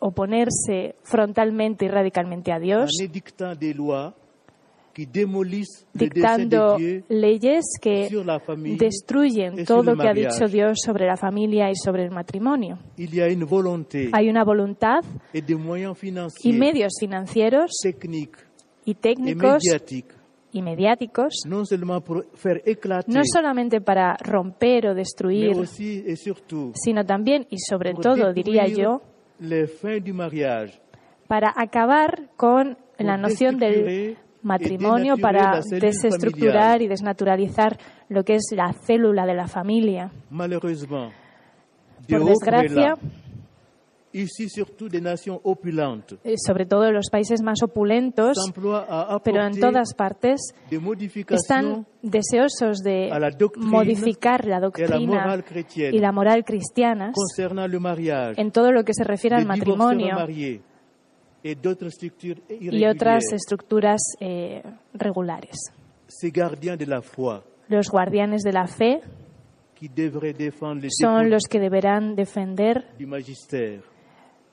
[0.00, 2.90] oponerse frontalmente y radicalmente a Dios
[5.94, 6.76] dictando
[7.08, 8.08] leyes que
[8.78, 12.78] destruyen todo lo que ha dicho Dios sobre la familia y sobre el matrimonio.
[14.12, 15.00] Hay una voluntad
[16.42, 17.70] y medios financieros
[18.84, 19.62] y técnicos
[20.52, 21.64] y mediáticos, no
[23.24, 25.54] solamente para romper o destruir,
[26.74, 29.00] sino también y sobre todo, diría yo,
[31.28, 37.78] para acabar con la noción del matrimonio para desestructurar y desnaturalizar
[38.08, 40.10] lo que es la célula de la familia.
[42.08, 42.96] Por desgracia,
[44.12, 44.26] eh,
[46.36, 48.38] sobre todo en los países más opulentos,
[49.22, 50.52] pero en todas partes,
[51.28, 53.08] están deseosos de
[53.56, 55.44] modificar la doctrina
[55.76, 57.14] y la moral cristianas
[58.36, 60.16] en todo lo que se refiere al matrimonio
[61.42, 64.62] y otras estructuras eh,
[64.94, 65.72] regulares.
[67.68, 69.00] Los guardianes de la fe
[71.00, 72.86] son los que deberán defender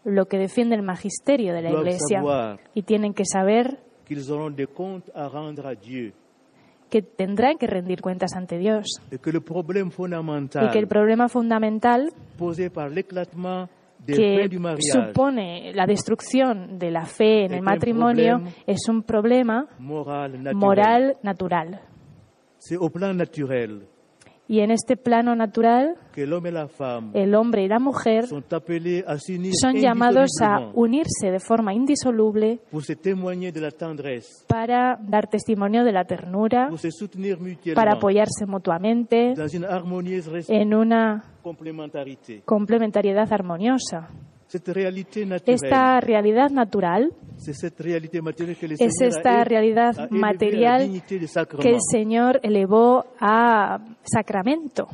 [0.05, 2.57] lo que defiende el magisterio de la Iglesia.
[2.73, 3.79] y tienen que saber
[6.89, 9.01] que tendrán que rendir cuentas ante Dios.
[9.11, 12.13] Y que el problema fundamental
[14.07, 14.49] que
[14.79, 21.81] supone la destrucción de la fe en el matrimonio es un problema moral natural.
[24.47, 31.39] Y en este plano natural, el hombre y la mujer son llamados a unirse de
[31.39, 32.59] forma indisoluble
[34.47, 36.69] para dar testimonio de la ternura,
[37.75, 39.33] para apoyarse mutuamente
[40.47, 41.23] en una
[42.45, 44.09] complementariedad armoniosa.
[45.45, 47.63] Esta realidad natural es
[49.01, 50.89] esta realidad material
[51.59, 54.87] que el Señor elevó a sacramento.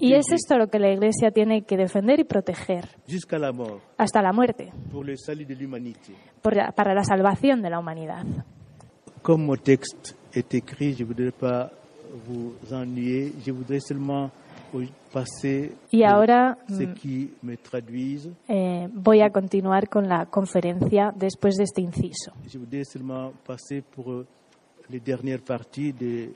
[0.00, 2.88] Y es esto lo que la Iglesia tiene que defender y proteger
[3.96, 4.72] hasta la muerte
[6.74, 8.24] para la salvación de la humanidad.
[9.22, 11.72] Como texte est écrit, je voudrais pas
[12.28, 14.30] vous ennuyer, je voudrais seulement
[15.90, 16.74] y ahora mm,
[18.48, 22.32] eh, voy a continuar con la conferencia después de este inciso.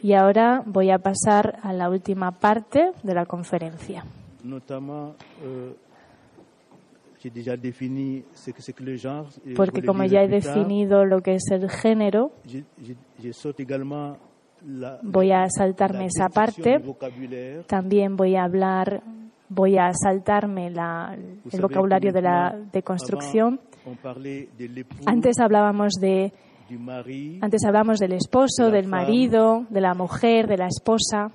[0.03, 4.05] Y ahora voy a pasar a la última parte de la conferencia.
[9.47, 12.33] Euh, porque como ya he definido lo que es el género,
[15.03, 16.81] voy a saltarme esa parte.
[17.67, 19.03] También voy a hablar,
[19.49, 23.61] voy a saltarme el vocabulario de la deconstrucción.
[25.07, 26.33] Antes hablábamos de
[27.41, 31.33] antes hablamos del esposo, del marido, de la mujer, de la esposa.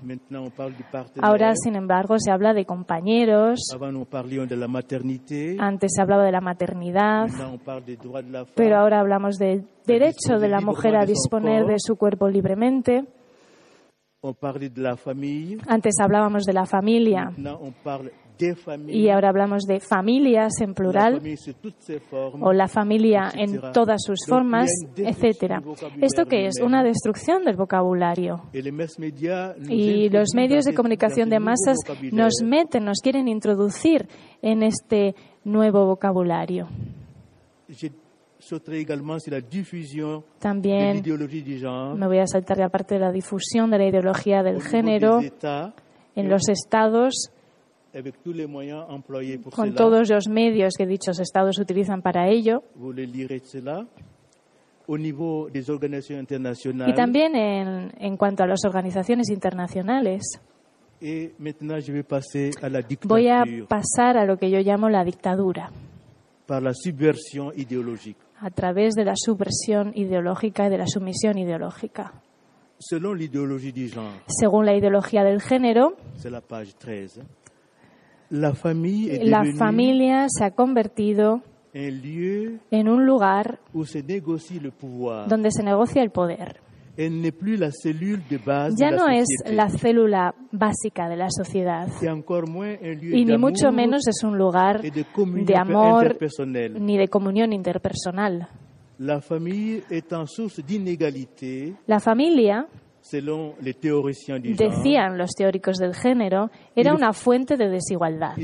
[1.21, 3.59] Ahora, sin embargo, se habla de compañeros.
[5.59, 7.27] Antes se hablaba de la maternidad.
[8.55, 13.05] Pero ahora hablamos del derecho de la mujer a disponer de su cuerpo libremente.
[15.67, 17.31] Antes hablábamos de la familia.
[18.87, 21.21] Y ahora hablamos de familias en plural
[22.39, 25.61] o la familia en todas sus formas, etcétera.
[26.01, 26.59] ¿Esto qué es?
[26.61, 28.43] Una destrucción del vocabulario.
[29.69, 31.77] Y los medios de comunicación de masas
[32.11, 34.07] nos meten, nos quieren introducir
[34.41, 36.67] en este nuevo vocabulario.
[40.39, 41.03] También
[41.97, 45.19] me voy a saltar la parte de la difusión de la ideología del género
[46.15, 47.31] en los estados
[49.51, 52.63] con todos los medios que dichos estados utilizan para ello.
[56.87, 60.39] Y también en, en cuanto a las organizaciones internacionales.
[63.03, 65.71] Voy a pasar a lo que yo llamo la dictadura.
[68.39, 72.13] A través de la subversión ideológica y de la sumisión ideológica.
[74.27, 75.95] Según la ideología del género,
[78.29, 81.41] la, familia se ha convertido
[81.73, 83.59] en un lugar
[85.27, 86.61] donde se negocia el poder.
[86.97, 91.89] Ya no es la célula básica de la sociedad.
[93.01, 96.17] Y ni mucho menos es un lugar de amor
[96.79, 98.47] ni de comunión interpersonal.
[101.85, 102.67] La familia
[104.57, 108.35] decían los teóricos del género, era una fuente de desigualdad.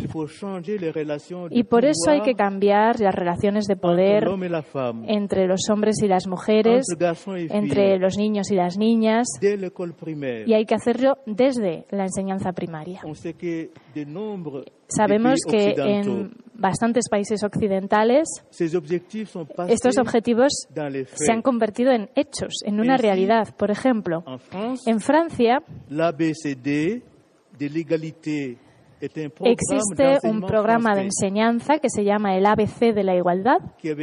[1.50, 4.28] Y por eso hay que cambiar las relaciones de poder
[5.08, 6.86] entre los hombres y las mujeres,
[7.50, 13.02] entre los niños y las niñas, y hay que hacerlo desde la enseñanza primaria.
[14.96, 18.28] Sabemos que en bastantes países occidentales
[19.68, 20.68] estos objetivos
[21.16, 23.56] se han convertido en hechos, en una realidad.
[23.58, 24.24] Por ejemplo,
[24.86, 25.64] en Francia
[29.44, 33.96] existe un programa de enseñanza que se llama el ABC de la igualdad, que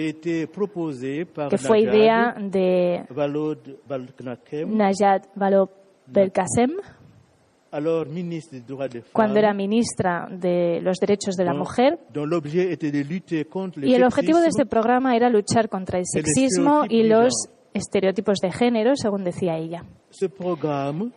[1.58, 3.04] fue idea de
[4.66, 6.97] Najat Vallaud-Belkacem
[9.12, 11.98] cuando era ministra de los Derechos de la Mujer.
[13.82, 18.50] Y el objetivo de este programa era luchar contra el sexismo y los estereotipos de
[18.50, 19.84] género, según decía ella.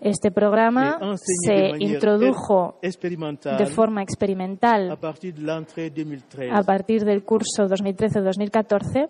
[0.02, 9.10] Este programa se introdujo de forma experimental a partir del curso 2013-2014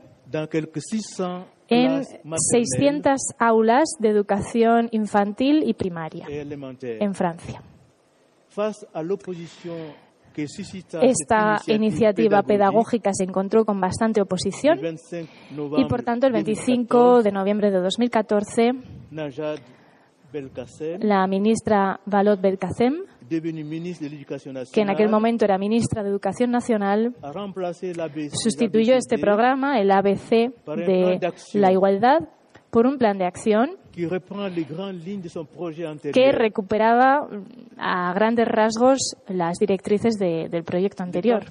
[1.72, 7.64] en 600 aulas de educación infantil y primaria en Francia.
[11.02, 14.80] Esta iniciativa pedagógica se encontró con bastante oposición
[15.78, 18.72] y, por tanto, el 25 de noviembre de 2014,
[21.00, 23.04] la ministra Valot Belkacem
[24.74, 27.16] que en aquel momento era ministra de Educación Nacional,
[28.34, 32.28] sustituyó este programa, el ABC de la igualdad,
[32.72, 33.72] por un plan de acción
[36.14, 37.28] que recuperaba
[37.78, 41.44] a grandes rasgos las directrices del proyecto anterior.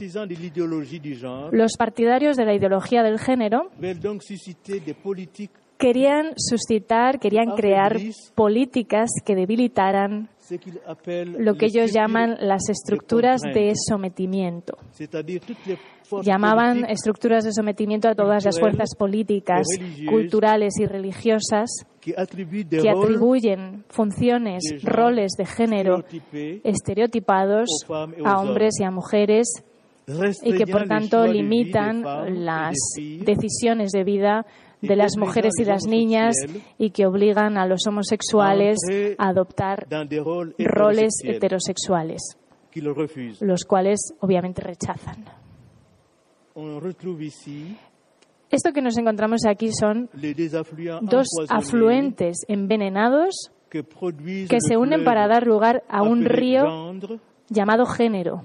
[1.52, 3.70] Los partidarios de la ideología del género
[5.78, 7.96] querían suscitar, querían crear
[8.34, 10.28] políticas que debilitaran
[11.38, 14.76] lo que ellos llaman las estructuras de sometimiento.
[16.22, 19.66] Llamaban estructuras de sometimiento a todas las fuerzas políticas,
[20.08, 21.70] culturales y religiosas
[22.00, 26.04] que atribuyen funciones, roles de género
[26.64, 27.68] estereotipados
[28.24, 29.62] a hombres y a mujeres
[30.42, 32.02] y que por tanto limitan
[32.44, 34.46] las decisiones de vida
[34.82, 36.34] de las mujeres y las niñas
[36.78, 38.78] y que obligan a los homosexuales
[39.18, 39.86] a adoptar
[40.58, 42.36] roles heterosexuales,
[43.40, 45.24] los cuales obviamente rechazan.
[48.50, 50.10] Esto que nos encontramos aquí son
[51.02, 56.92] dos afluentes envenenados que se unen para dar lugar a un río
[57.48, 58.42] llamado género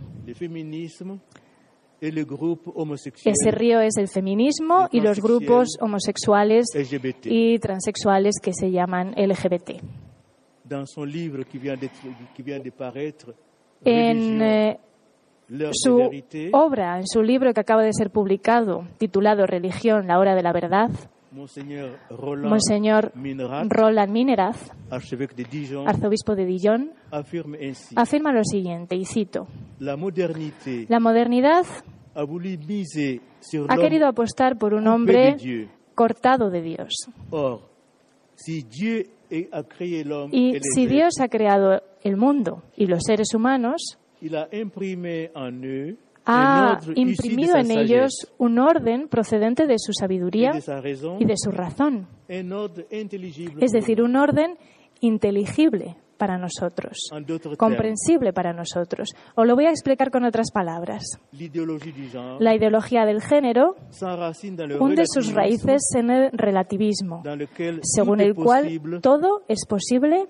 [2.02, 6.66] Ese río es el feminismo y los grupos homosexuales
[7.24, 9.82] y transexuales que se llaman LGBT.
[13.84, 14.80] En eh,
[15.72, 16.12] su
[16.54, 20.52] obra, en su libro que acaba de ser publicado, titulado Religión, la hora de la
[20.52, 20.90] verdad,
[22.50, 23.12] Monseñor
[23.70, 24.72] Roland Mineraz,
[25.86, 26.92] arzobispo de Dijon,
[27.96, 29.48] afirma lo siguiente, y cito,
[30.88, 31.66] La modernidad
[33.68, 35.36] ha querido apostar por un hombre
[35.94, 36.94] cortado de Dios.
[40.32, 43.98] Y si Dios ha creado el mundo y los seres humanos,
[46.26, 50.54] ha imprimido en ellos un orden procedente de su sabiduría
[51.20, 52.08] y de su razón.
[52.28, 54.58] Es decir, un orden
[55.02, 57.10] inteligible para nosotros,
[57.58, 59.10] comprensible para nosotros.
[59.36, 61.04] O lo voy a explicar con otras palabras.
[62.40, 63.76] La ideología del género
[64.80, 67.22] hunde sus raíces en el relativismo,
[67.82, 70.26] según el cual todo es posible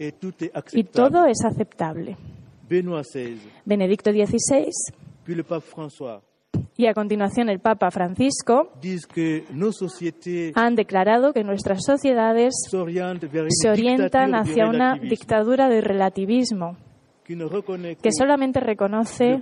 [0.73, 2.17] y todo es aceptable.
[3.65, 4.71] Benedicto XVI
[6.77, 8.71] y a continuación el Papa Francisco
[10.55, 16.77] han declarado que nuestras sociedades se orientan hacia una dictadura del relativismo
[17.25, 19.41] que solamente reconoce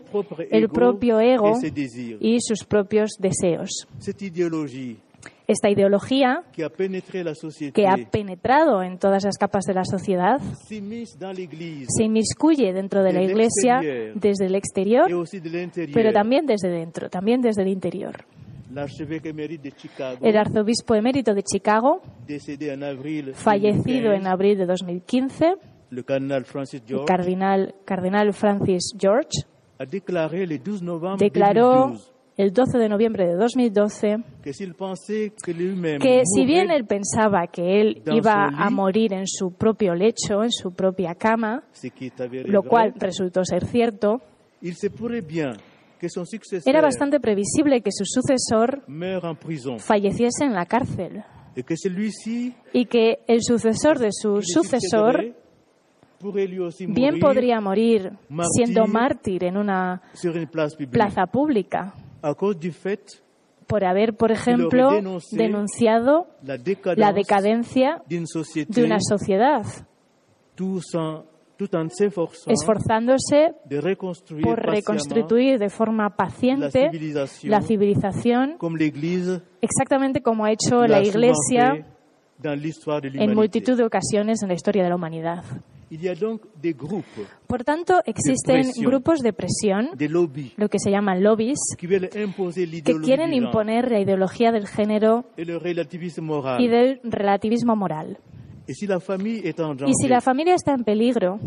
[0.52, 1.54] el propio ego
[2.20, 3.88] y sus propios deseos
[5.48, 13.04] esta ideología que ha penetrado en todas las capas de la sociedad se inmiscuye dentro
[13.04, 13.82] de la Iglesia
[14.16, 15.08] desde el exterior,
[15.94, 18.26] pero también desde dentro, también desde el interior.
[20.22, 22.02] El arzobispo emérito de Chicago,
[23.34, 25.54] fallecido en abril de 2015,
[25.92, 26.06] el
[27.06, 29.44] cardenal, cardenal Francis George,
[31.20, 31.94] declaró
[32.38, 34.54] el 12 de noviembre de 2012 que
[36.26, 40.74] si bien él pensaba que él iba a morir en su propio lecho, en su
[40.74, 41.64] propia cama,
[42.46, 44.22] lo cual resultó ser cierto,
[46.66, 48.84] era bastante previsible que su sucesor
[49.80, 51.24] falleciese en la cárcel.
[52.74, 55.36] Y que el sucesor de su sucesor
[56.88, 58.12] bien podría morir
[58.56, 60.02] siendo mártir en una
[60.92, 61.94] plaza pública
[63.68, 64.90] por haber, por ejemplo,
[65.32, 69.66] denunciado la decadencia de una sociedad,
[72.48, 73.54] esforzándose
[74.44, 76.90] por reconstruir de forma paciente
[77.44, 78.58] la civilización,
[79.62, 81.86] exactamente como ha hecho la Iglesia
[82.44, 85.44] en multitud de ocasiones en la historia de la humanidad.
[87.48, 89.90] Por tanto, existen grupos de presión,
[90.58, 97.76] lo que se llaman lobbies, que quieren imponer la ideología del género y del relativismo
[97.76, 98.18] moral.
[98.66, 98.88] Y si
[100.08, 101.40] la familia está en peligro,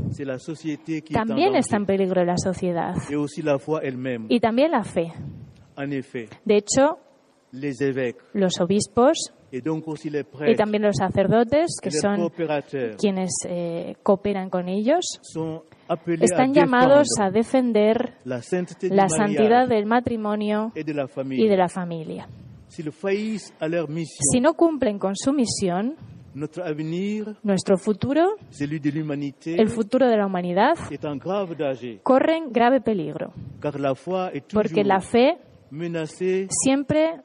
[1.12, 2.94] también está en peligro la sociedad.
[4.28, 5.12] Y también la fe.
[6.44, 6.99] De hecho,
[8.32, 12.30] los obispos y también los sacerdotes, que son
[12.99, 15.20] quienes eh, cooperan con ellos,
[16.20, 22.28] están llamados a defender la santidad del matrimonio y de la familia.
[22.68, 25.97] Si no cumplen con su misión,
[27.42, 30.74] nuestro futuro, el futuro de la humanidad,
[32.03, 33.32] corren grave peligro,
[34.53, 35.38] porque la fe
[36.50, 37.22] siempre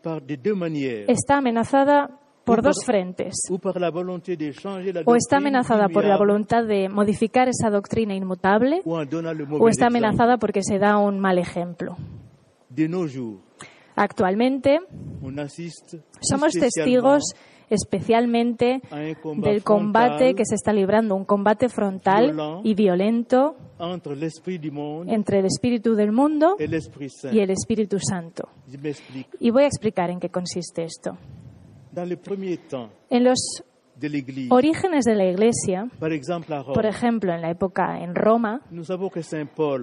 [1.07, 3.35] está amenazada por dos frentes.
[5.05, 10.63] O está amenazada por la voluntad de modificar esa doctrina inmutable, o está amenazada porque
[10.63, 11.97] se da un mal ejemplo.
[13.95, 14.79] Actualmente
[16.21, 17.23] somos testigos
[17.71, 18.81] especialmente
[19.37, 23.55] del combate que se está librando, un combate frontal y violento
[25.07, 28.49] entre el espíritu del mundo y el Espíritu Santo.
[29.39, 31.17] Y voy a explicar en qué consiste esto.
[33.09, 33.63] En los
[34.49, 38.61] orígenes de la Iglesia, por ejemplo, en la época en Roma,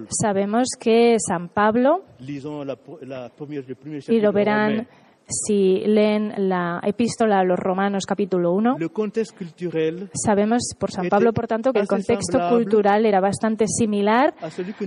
[0.09, 2.03] sabemos que San Pablo,
[4.07, 4.87] y lo verán
[5.29, 8.77] si leen la epístola a los Romanos capítulo 1,
[10.13, 14.33] sabemos por San Pablo, por tanto, que el contexto cultural era bastante similar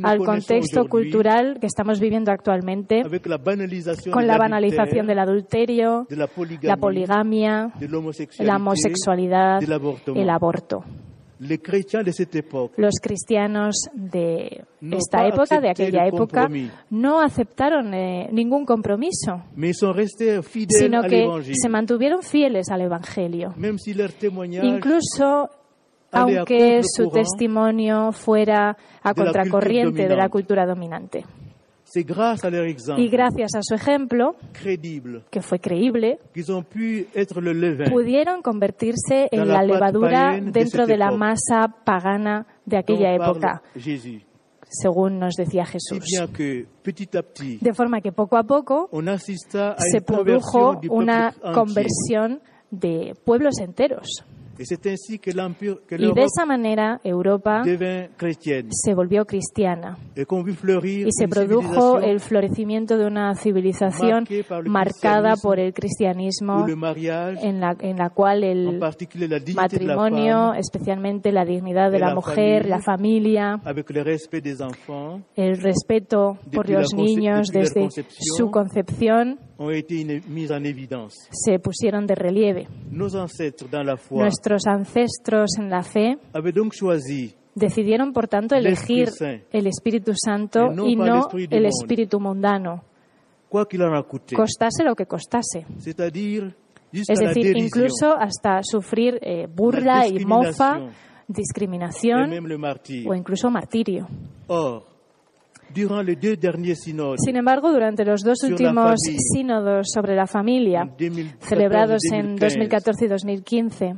[0.03, 3.03] al contexto cultural que estamos viviendo actualmente,
[4.11, 6.07] con la banalización del adulterio,
[6.63, 7.73] la poligamia,
[8.39, 10.85] la homosexualidad, el aborto.
[12.77, 16.49] Los cristianos de esta época, de aquella época,
[16.91, 19.43] no aceptaron eh, ningún compromiso,
[20.69, 23.55] sino que se mantuvieron fieles al Evangelio.
[24.63, 25.51] Incluso
[26.13, 31.25] aunque su testimonio fuera a contracorriente de la cultura dominante.
[32.99, 34.37] Y gracias a su ejemplo,
[35.31, 36.19] que fue creíble,
[37.91, 43.63] pudieron convertirse en la levadura dentro de la masa pagana de aquella época,
[44.69, 46.05] según nos decía Jesús.
[47.61, 48.89] De forma que poco a poco
[49.77, 52.41] se produjo una conversión
[52.71, 54.25] de pueblos enteros.
[55.91, 59.99] Y de esa manera Europa se volvió cristiana.
[60.15, 64.27] Y se produjo el florecimiento de una civilización
[64.67, 68.81] marcada por el cristianismo en la, en la cual el
[69.55, 73.61] matrimonio, especialmente la dignidad de la mujer, la familia,
[75.37, 79.39] el respeto por los niños desde su concepción,
[81.31, 82.69] se pusieron de relieve.
[84.11, 86.19] Nuestros ancestros en la fe
[87.55, 89.09] decidieron, por tanto, elegir
[89.51, 92.85] el Espíritu Santo y no el Espíritu mundano,
[94.35, 95.67] costase lo que costase.
[96.95, 100.89] Es decir, incluso hasta sufrir eh, burla y mofa,
[101.29, 102.31] discriminación
[103.07, 104.07] o incluso martirio.
[107.25, 109.01] Sin embargo, durante los dos últimos
[109.33, 110.89] sínodos sobre la familia,
[111.41, 113.95] celebrados en 2014 y 2015,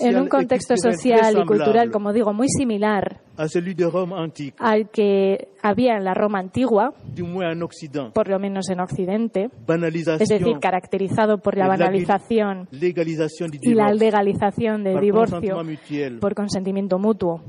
[0.00, 3.20] en un contexto social y cultural, como digo, muy similar
[4.58, 6.92] al que había en la Roma antigua,
[8.12, 9.48] por lo menos en Occidente,
[10.20, 15.56] es decir, caracterizado por la banalización y la legalización del divorcio
[16.20, 17.42] por consentimiento mutuo,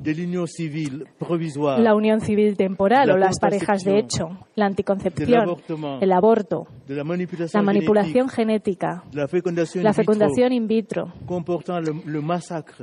[1.78, 5.58] la unión civil temporal o las parejas de hecho, la anticoncepción,
[6.02, 7.04] el aborto, la
[7.64, 11.14] manipulación genética, la fecundación in vitro,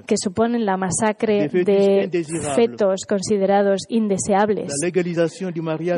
[0.07, 2.11] que suponen la masacre de
[2.55, 4.73] fetos considerados indeseables,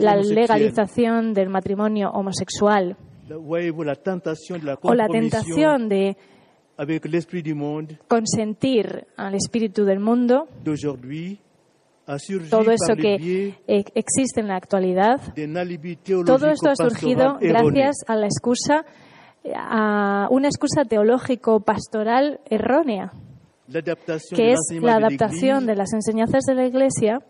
[0.00, 2.96] la legalización del matrimonio homosexual.
[4.82, 6.16] O la tentación de
[8.08, 10.48] consentir al espíritu del mundo.
[12.48, 13.54] Todo eso que
[13.94, 15.20] existe en la actualidad,
[16.24, 18.86] todo esto ha surgido gracias a la excusa
[19.54, 23.12] a una excusa teológico-pastoral errónea,
[24.34, 27.20] que es la adaptación de las enseñanzas de la Iglesia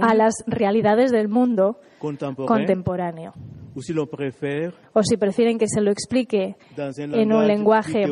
[0.00, 1.78] a las realidades del mundo
[2.46, 3.32] contemporáneo.
[4.92, 8.06] O si prefieren que se lo explique en un lenguaje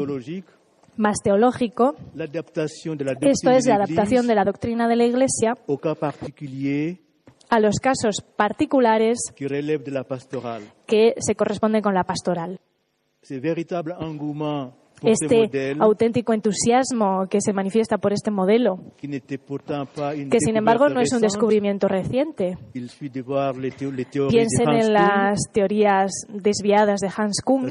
[0.96, 1.94] más teológico,
[3.20, 5.54] esto es la adaptación de la doctrina de la Iglesia
[7.48, 9.18] a los casos particulares
[10.86, 12.60] que se corresponden con la pastoral.
[15.04, 21.20] Este auténtico entusiasmo que se manifiesta por este modelo, que sin embargo no es un
[21.20, 22.56] descubrimiento reciente.
[24.30, 27.68] Piensen en las teorías desviadas de Hans Kuhn,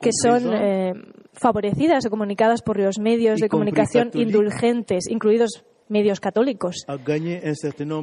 [0.00, 0.92] que son eh,
[1.32, 6.86] favorecidas o comunicadas por los medios de comunicación indulgentes, incluidos medios católicos.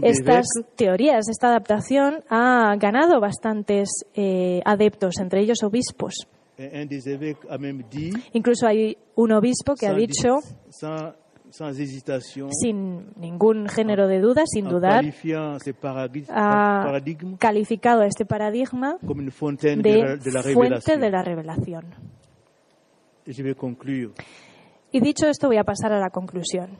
[0.04, 0.46] Estas
[0.76, 6.28] teorías, esta adaptación ha ganado bastantes eh, adeptos, entre ellos obispos.
[8.34, 10.40] Incluso hay un obispo que ha dicho,
[12.52, 15.06] sin ningún género de duda, sin dudar,
[16.30, 17.02] ha
[17.38, 19.76] calificado a este paradigma de fuente
[20.98, 21.86] de la revelación.
[24.92, 26.72] Y dicho esto, voy a pasar a la conclusión.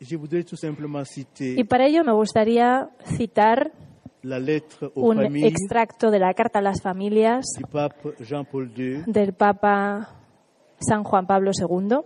[0.00, 3.72] Y para ello me gustaría citar
[4.94, 7.44] un extracto de la Carta a las Familias
[9.06, 10.08] del Papa
[10.78, 11.98] San Juan Pablo II,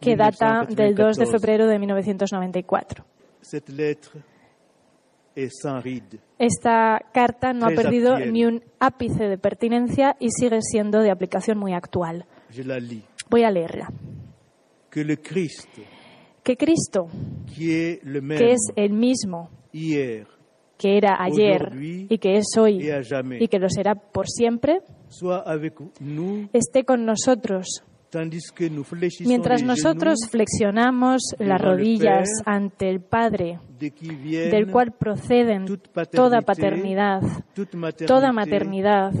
[0.00, 3.04] que data del 2 de febrero de 1994.
[6.38, 11.58] Esta carta no ha perdido ni un ápice de pertinencia y sigue siendo de aplicación
[11.58, 12.26] muy actual.
[13.30, 13.88] Voy a leerla.
[16.42, 17.06] Que Cristo,
[17.56, 18.00] que
[18.52, 22.90] es el mismo que era ayer y que es hoy
[23.40, 24.80] y que lo será por siempre,
[26.52, 27.84] esté con nosotros.
[29.24, 35.64] Mientras nosotros flexionamos las rodillas ante el Padre, del cual proceden
[36.10, 37.22] toda paternidad,
[38.06, 39.12] toda maternidad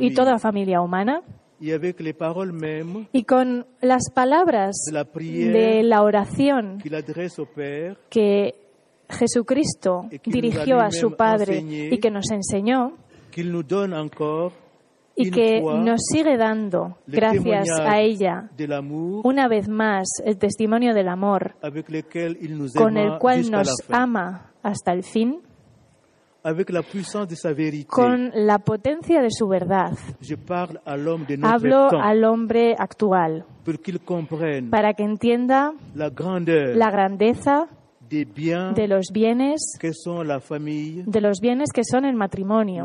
[0.00, 1.22] y toda familia humana,
[1.60, 6.82] y con las palabras de la oración
[8.10, 8.63] que
[9.14, 12.92] Jesucristo dirigió a su Padre y que nos enseñó
[15.16, 18.50] y que nos sigue dando, gracias a ella,
[19.22, 21.54] una vez más el testimonio del amor
[22.74, 25.40] con el cual nos ama hasta el fin
[27.86, 29.92] con la potencia de su verdad.
[31.42, 33.46] Hablo al hombre actual
[34.70, 37.68] para que entienda la grandeza
[38.08, 42.84] de los bienes de los bienes que son el matrimonio,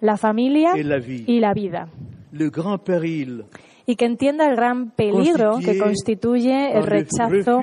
[0.00, 1.88] la familia y la vida.
[3.86, 7.60] y que entienda el gran peligro que constituye el rechazo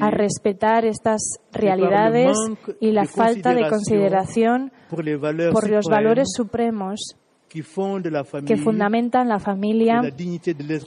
[0.00, 2.36] a respetar estas realidades
[2.80, 7.16] y la falta de consideración por los valores supremos
[7.48, 10.02] que fundamentan la familia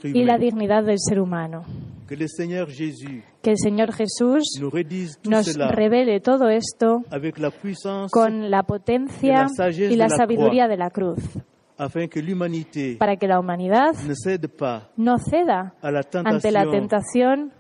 [0.04, 1.64] y la dignidad del ser humano.
[2.08, 4.44] Que el Señor Jesús
[5.24, 7.04] nos revele todo esto
[8.12, 9.48] con la potencia
[9.78, 11.20] y la sabiduría de la cruz
[13.00, 13.96] para que la humanidad
[14.98, 17.52] no ceda ante la tentación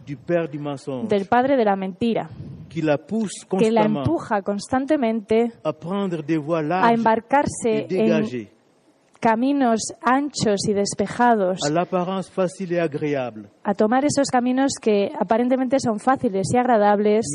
[1.07, 2.29] del padre de la mentira,
[2.69, 8.51] que la empuja constantemente a embarcarse en
[9.21, 11.59] caminos anchos y despejados,
[13.63, 17.27] a tomar esos caminos que aparentemente son fáciles y agradables,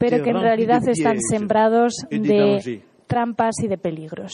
[0.00, 4.32] pero que en realidad están sembrados de trampas y de peligros.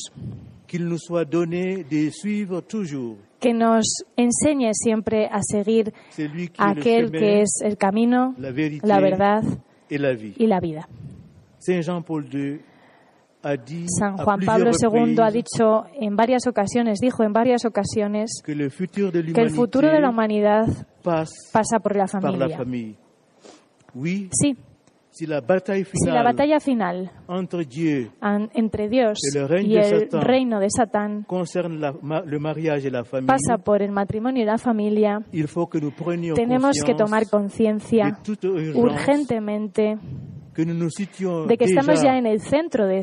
[3.41, 3.85] Que nos
[4.17, 5.93] enseñe siempre a seguir
[6.59, 9.43] aquel que es el camino, la, verdad
[9.91, 10.89] y la vida.
[13.99, 18.71] San Juan Pablo II ha dicho en varias ocasiones, dijo en varias ocasiones, que el
[19.51, 20.67] futuro de la humanidad
[21.03, 22.59] pasa por la familia.
[24.31, 24.57] Sí,
[25.13, 27.11] si la batalla final,
[28.55, 31.27] entre Dios y el reino de Satán
[33.27, 35.21] pasa por el matrimonio y la familia,
[36.35, 38.19] tenemos que tomar conciencia
[38.75, 39.99] urgentemente
[40.55, 43.03] de que estamos ya en el centro de,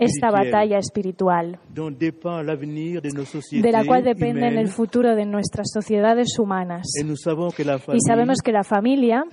[0.00, 6.86] esta batalla espiritual, de la cual depende el futuro de nuestras sociedades humanas.
[6.96, 9.24] Y sabemos que la familia,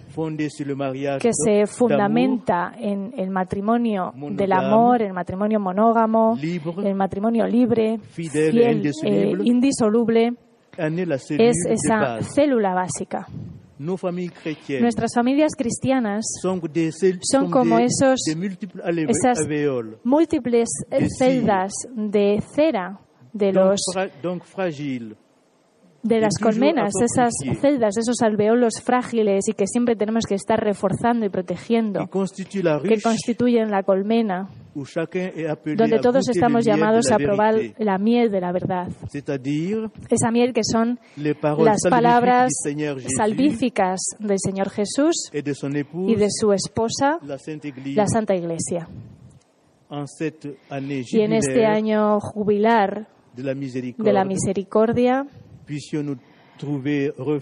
[1.19, 6.37] que se fundamenta en el matrimonio del amor, el matrimonio monógamo,
[6.83, 10.33] el matrimonio libre, fiel, eh, indisoluble,
[10.77, 13.27] es esa célula básica.
[13.79, 16.59] Nuestras familias cristianas son
[17.49, 19.47] como esos, esas
[20.03, 20.69] múltiples
[21.17, 22.99] celdas de cera
[23.31, 23.79] de los
[26.01, 31.25] de las colmenas, esas celdas, esos alveolos frágiles y que siempre tenemos que estar reforzando
[31.25, 34.49] y protegiendo, que constituyen la colmena,
[35.75, 38.87] donde todos estamos llamados a probar la miel de la verdad.
[40.09, 42.51] Esa miel que son las palabras
[43.17, 48.87] salvíficas del Señor Jesús y de su esposa, la Santa Iglesia.
[51.11, 55.25] Y en este año jubilar de la misericordia,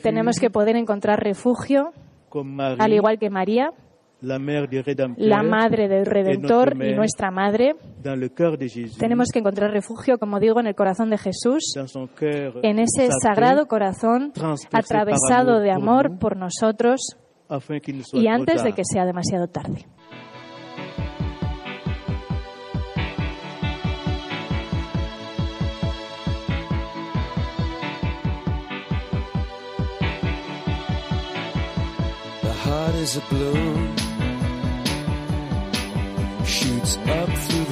[0.01, 1.91] tenemos que poder encontrar refugio,
[2.55, 3.71] al igual que María,
[4.21, 7.75] la, madre del Redentor y nuestra madre.
[8.99, 11.75] Tenemos que encontrar refugio, como digo, en el corazón de Jesús,
[12.63, 14.33] en ese sagrado corazón
[14.71, 17.17] atravesado de amor por nosotros
[18.13, 19.85] y antes de que sea demasiado tarde.
[33.07, 34.06] is a balloon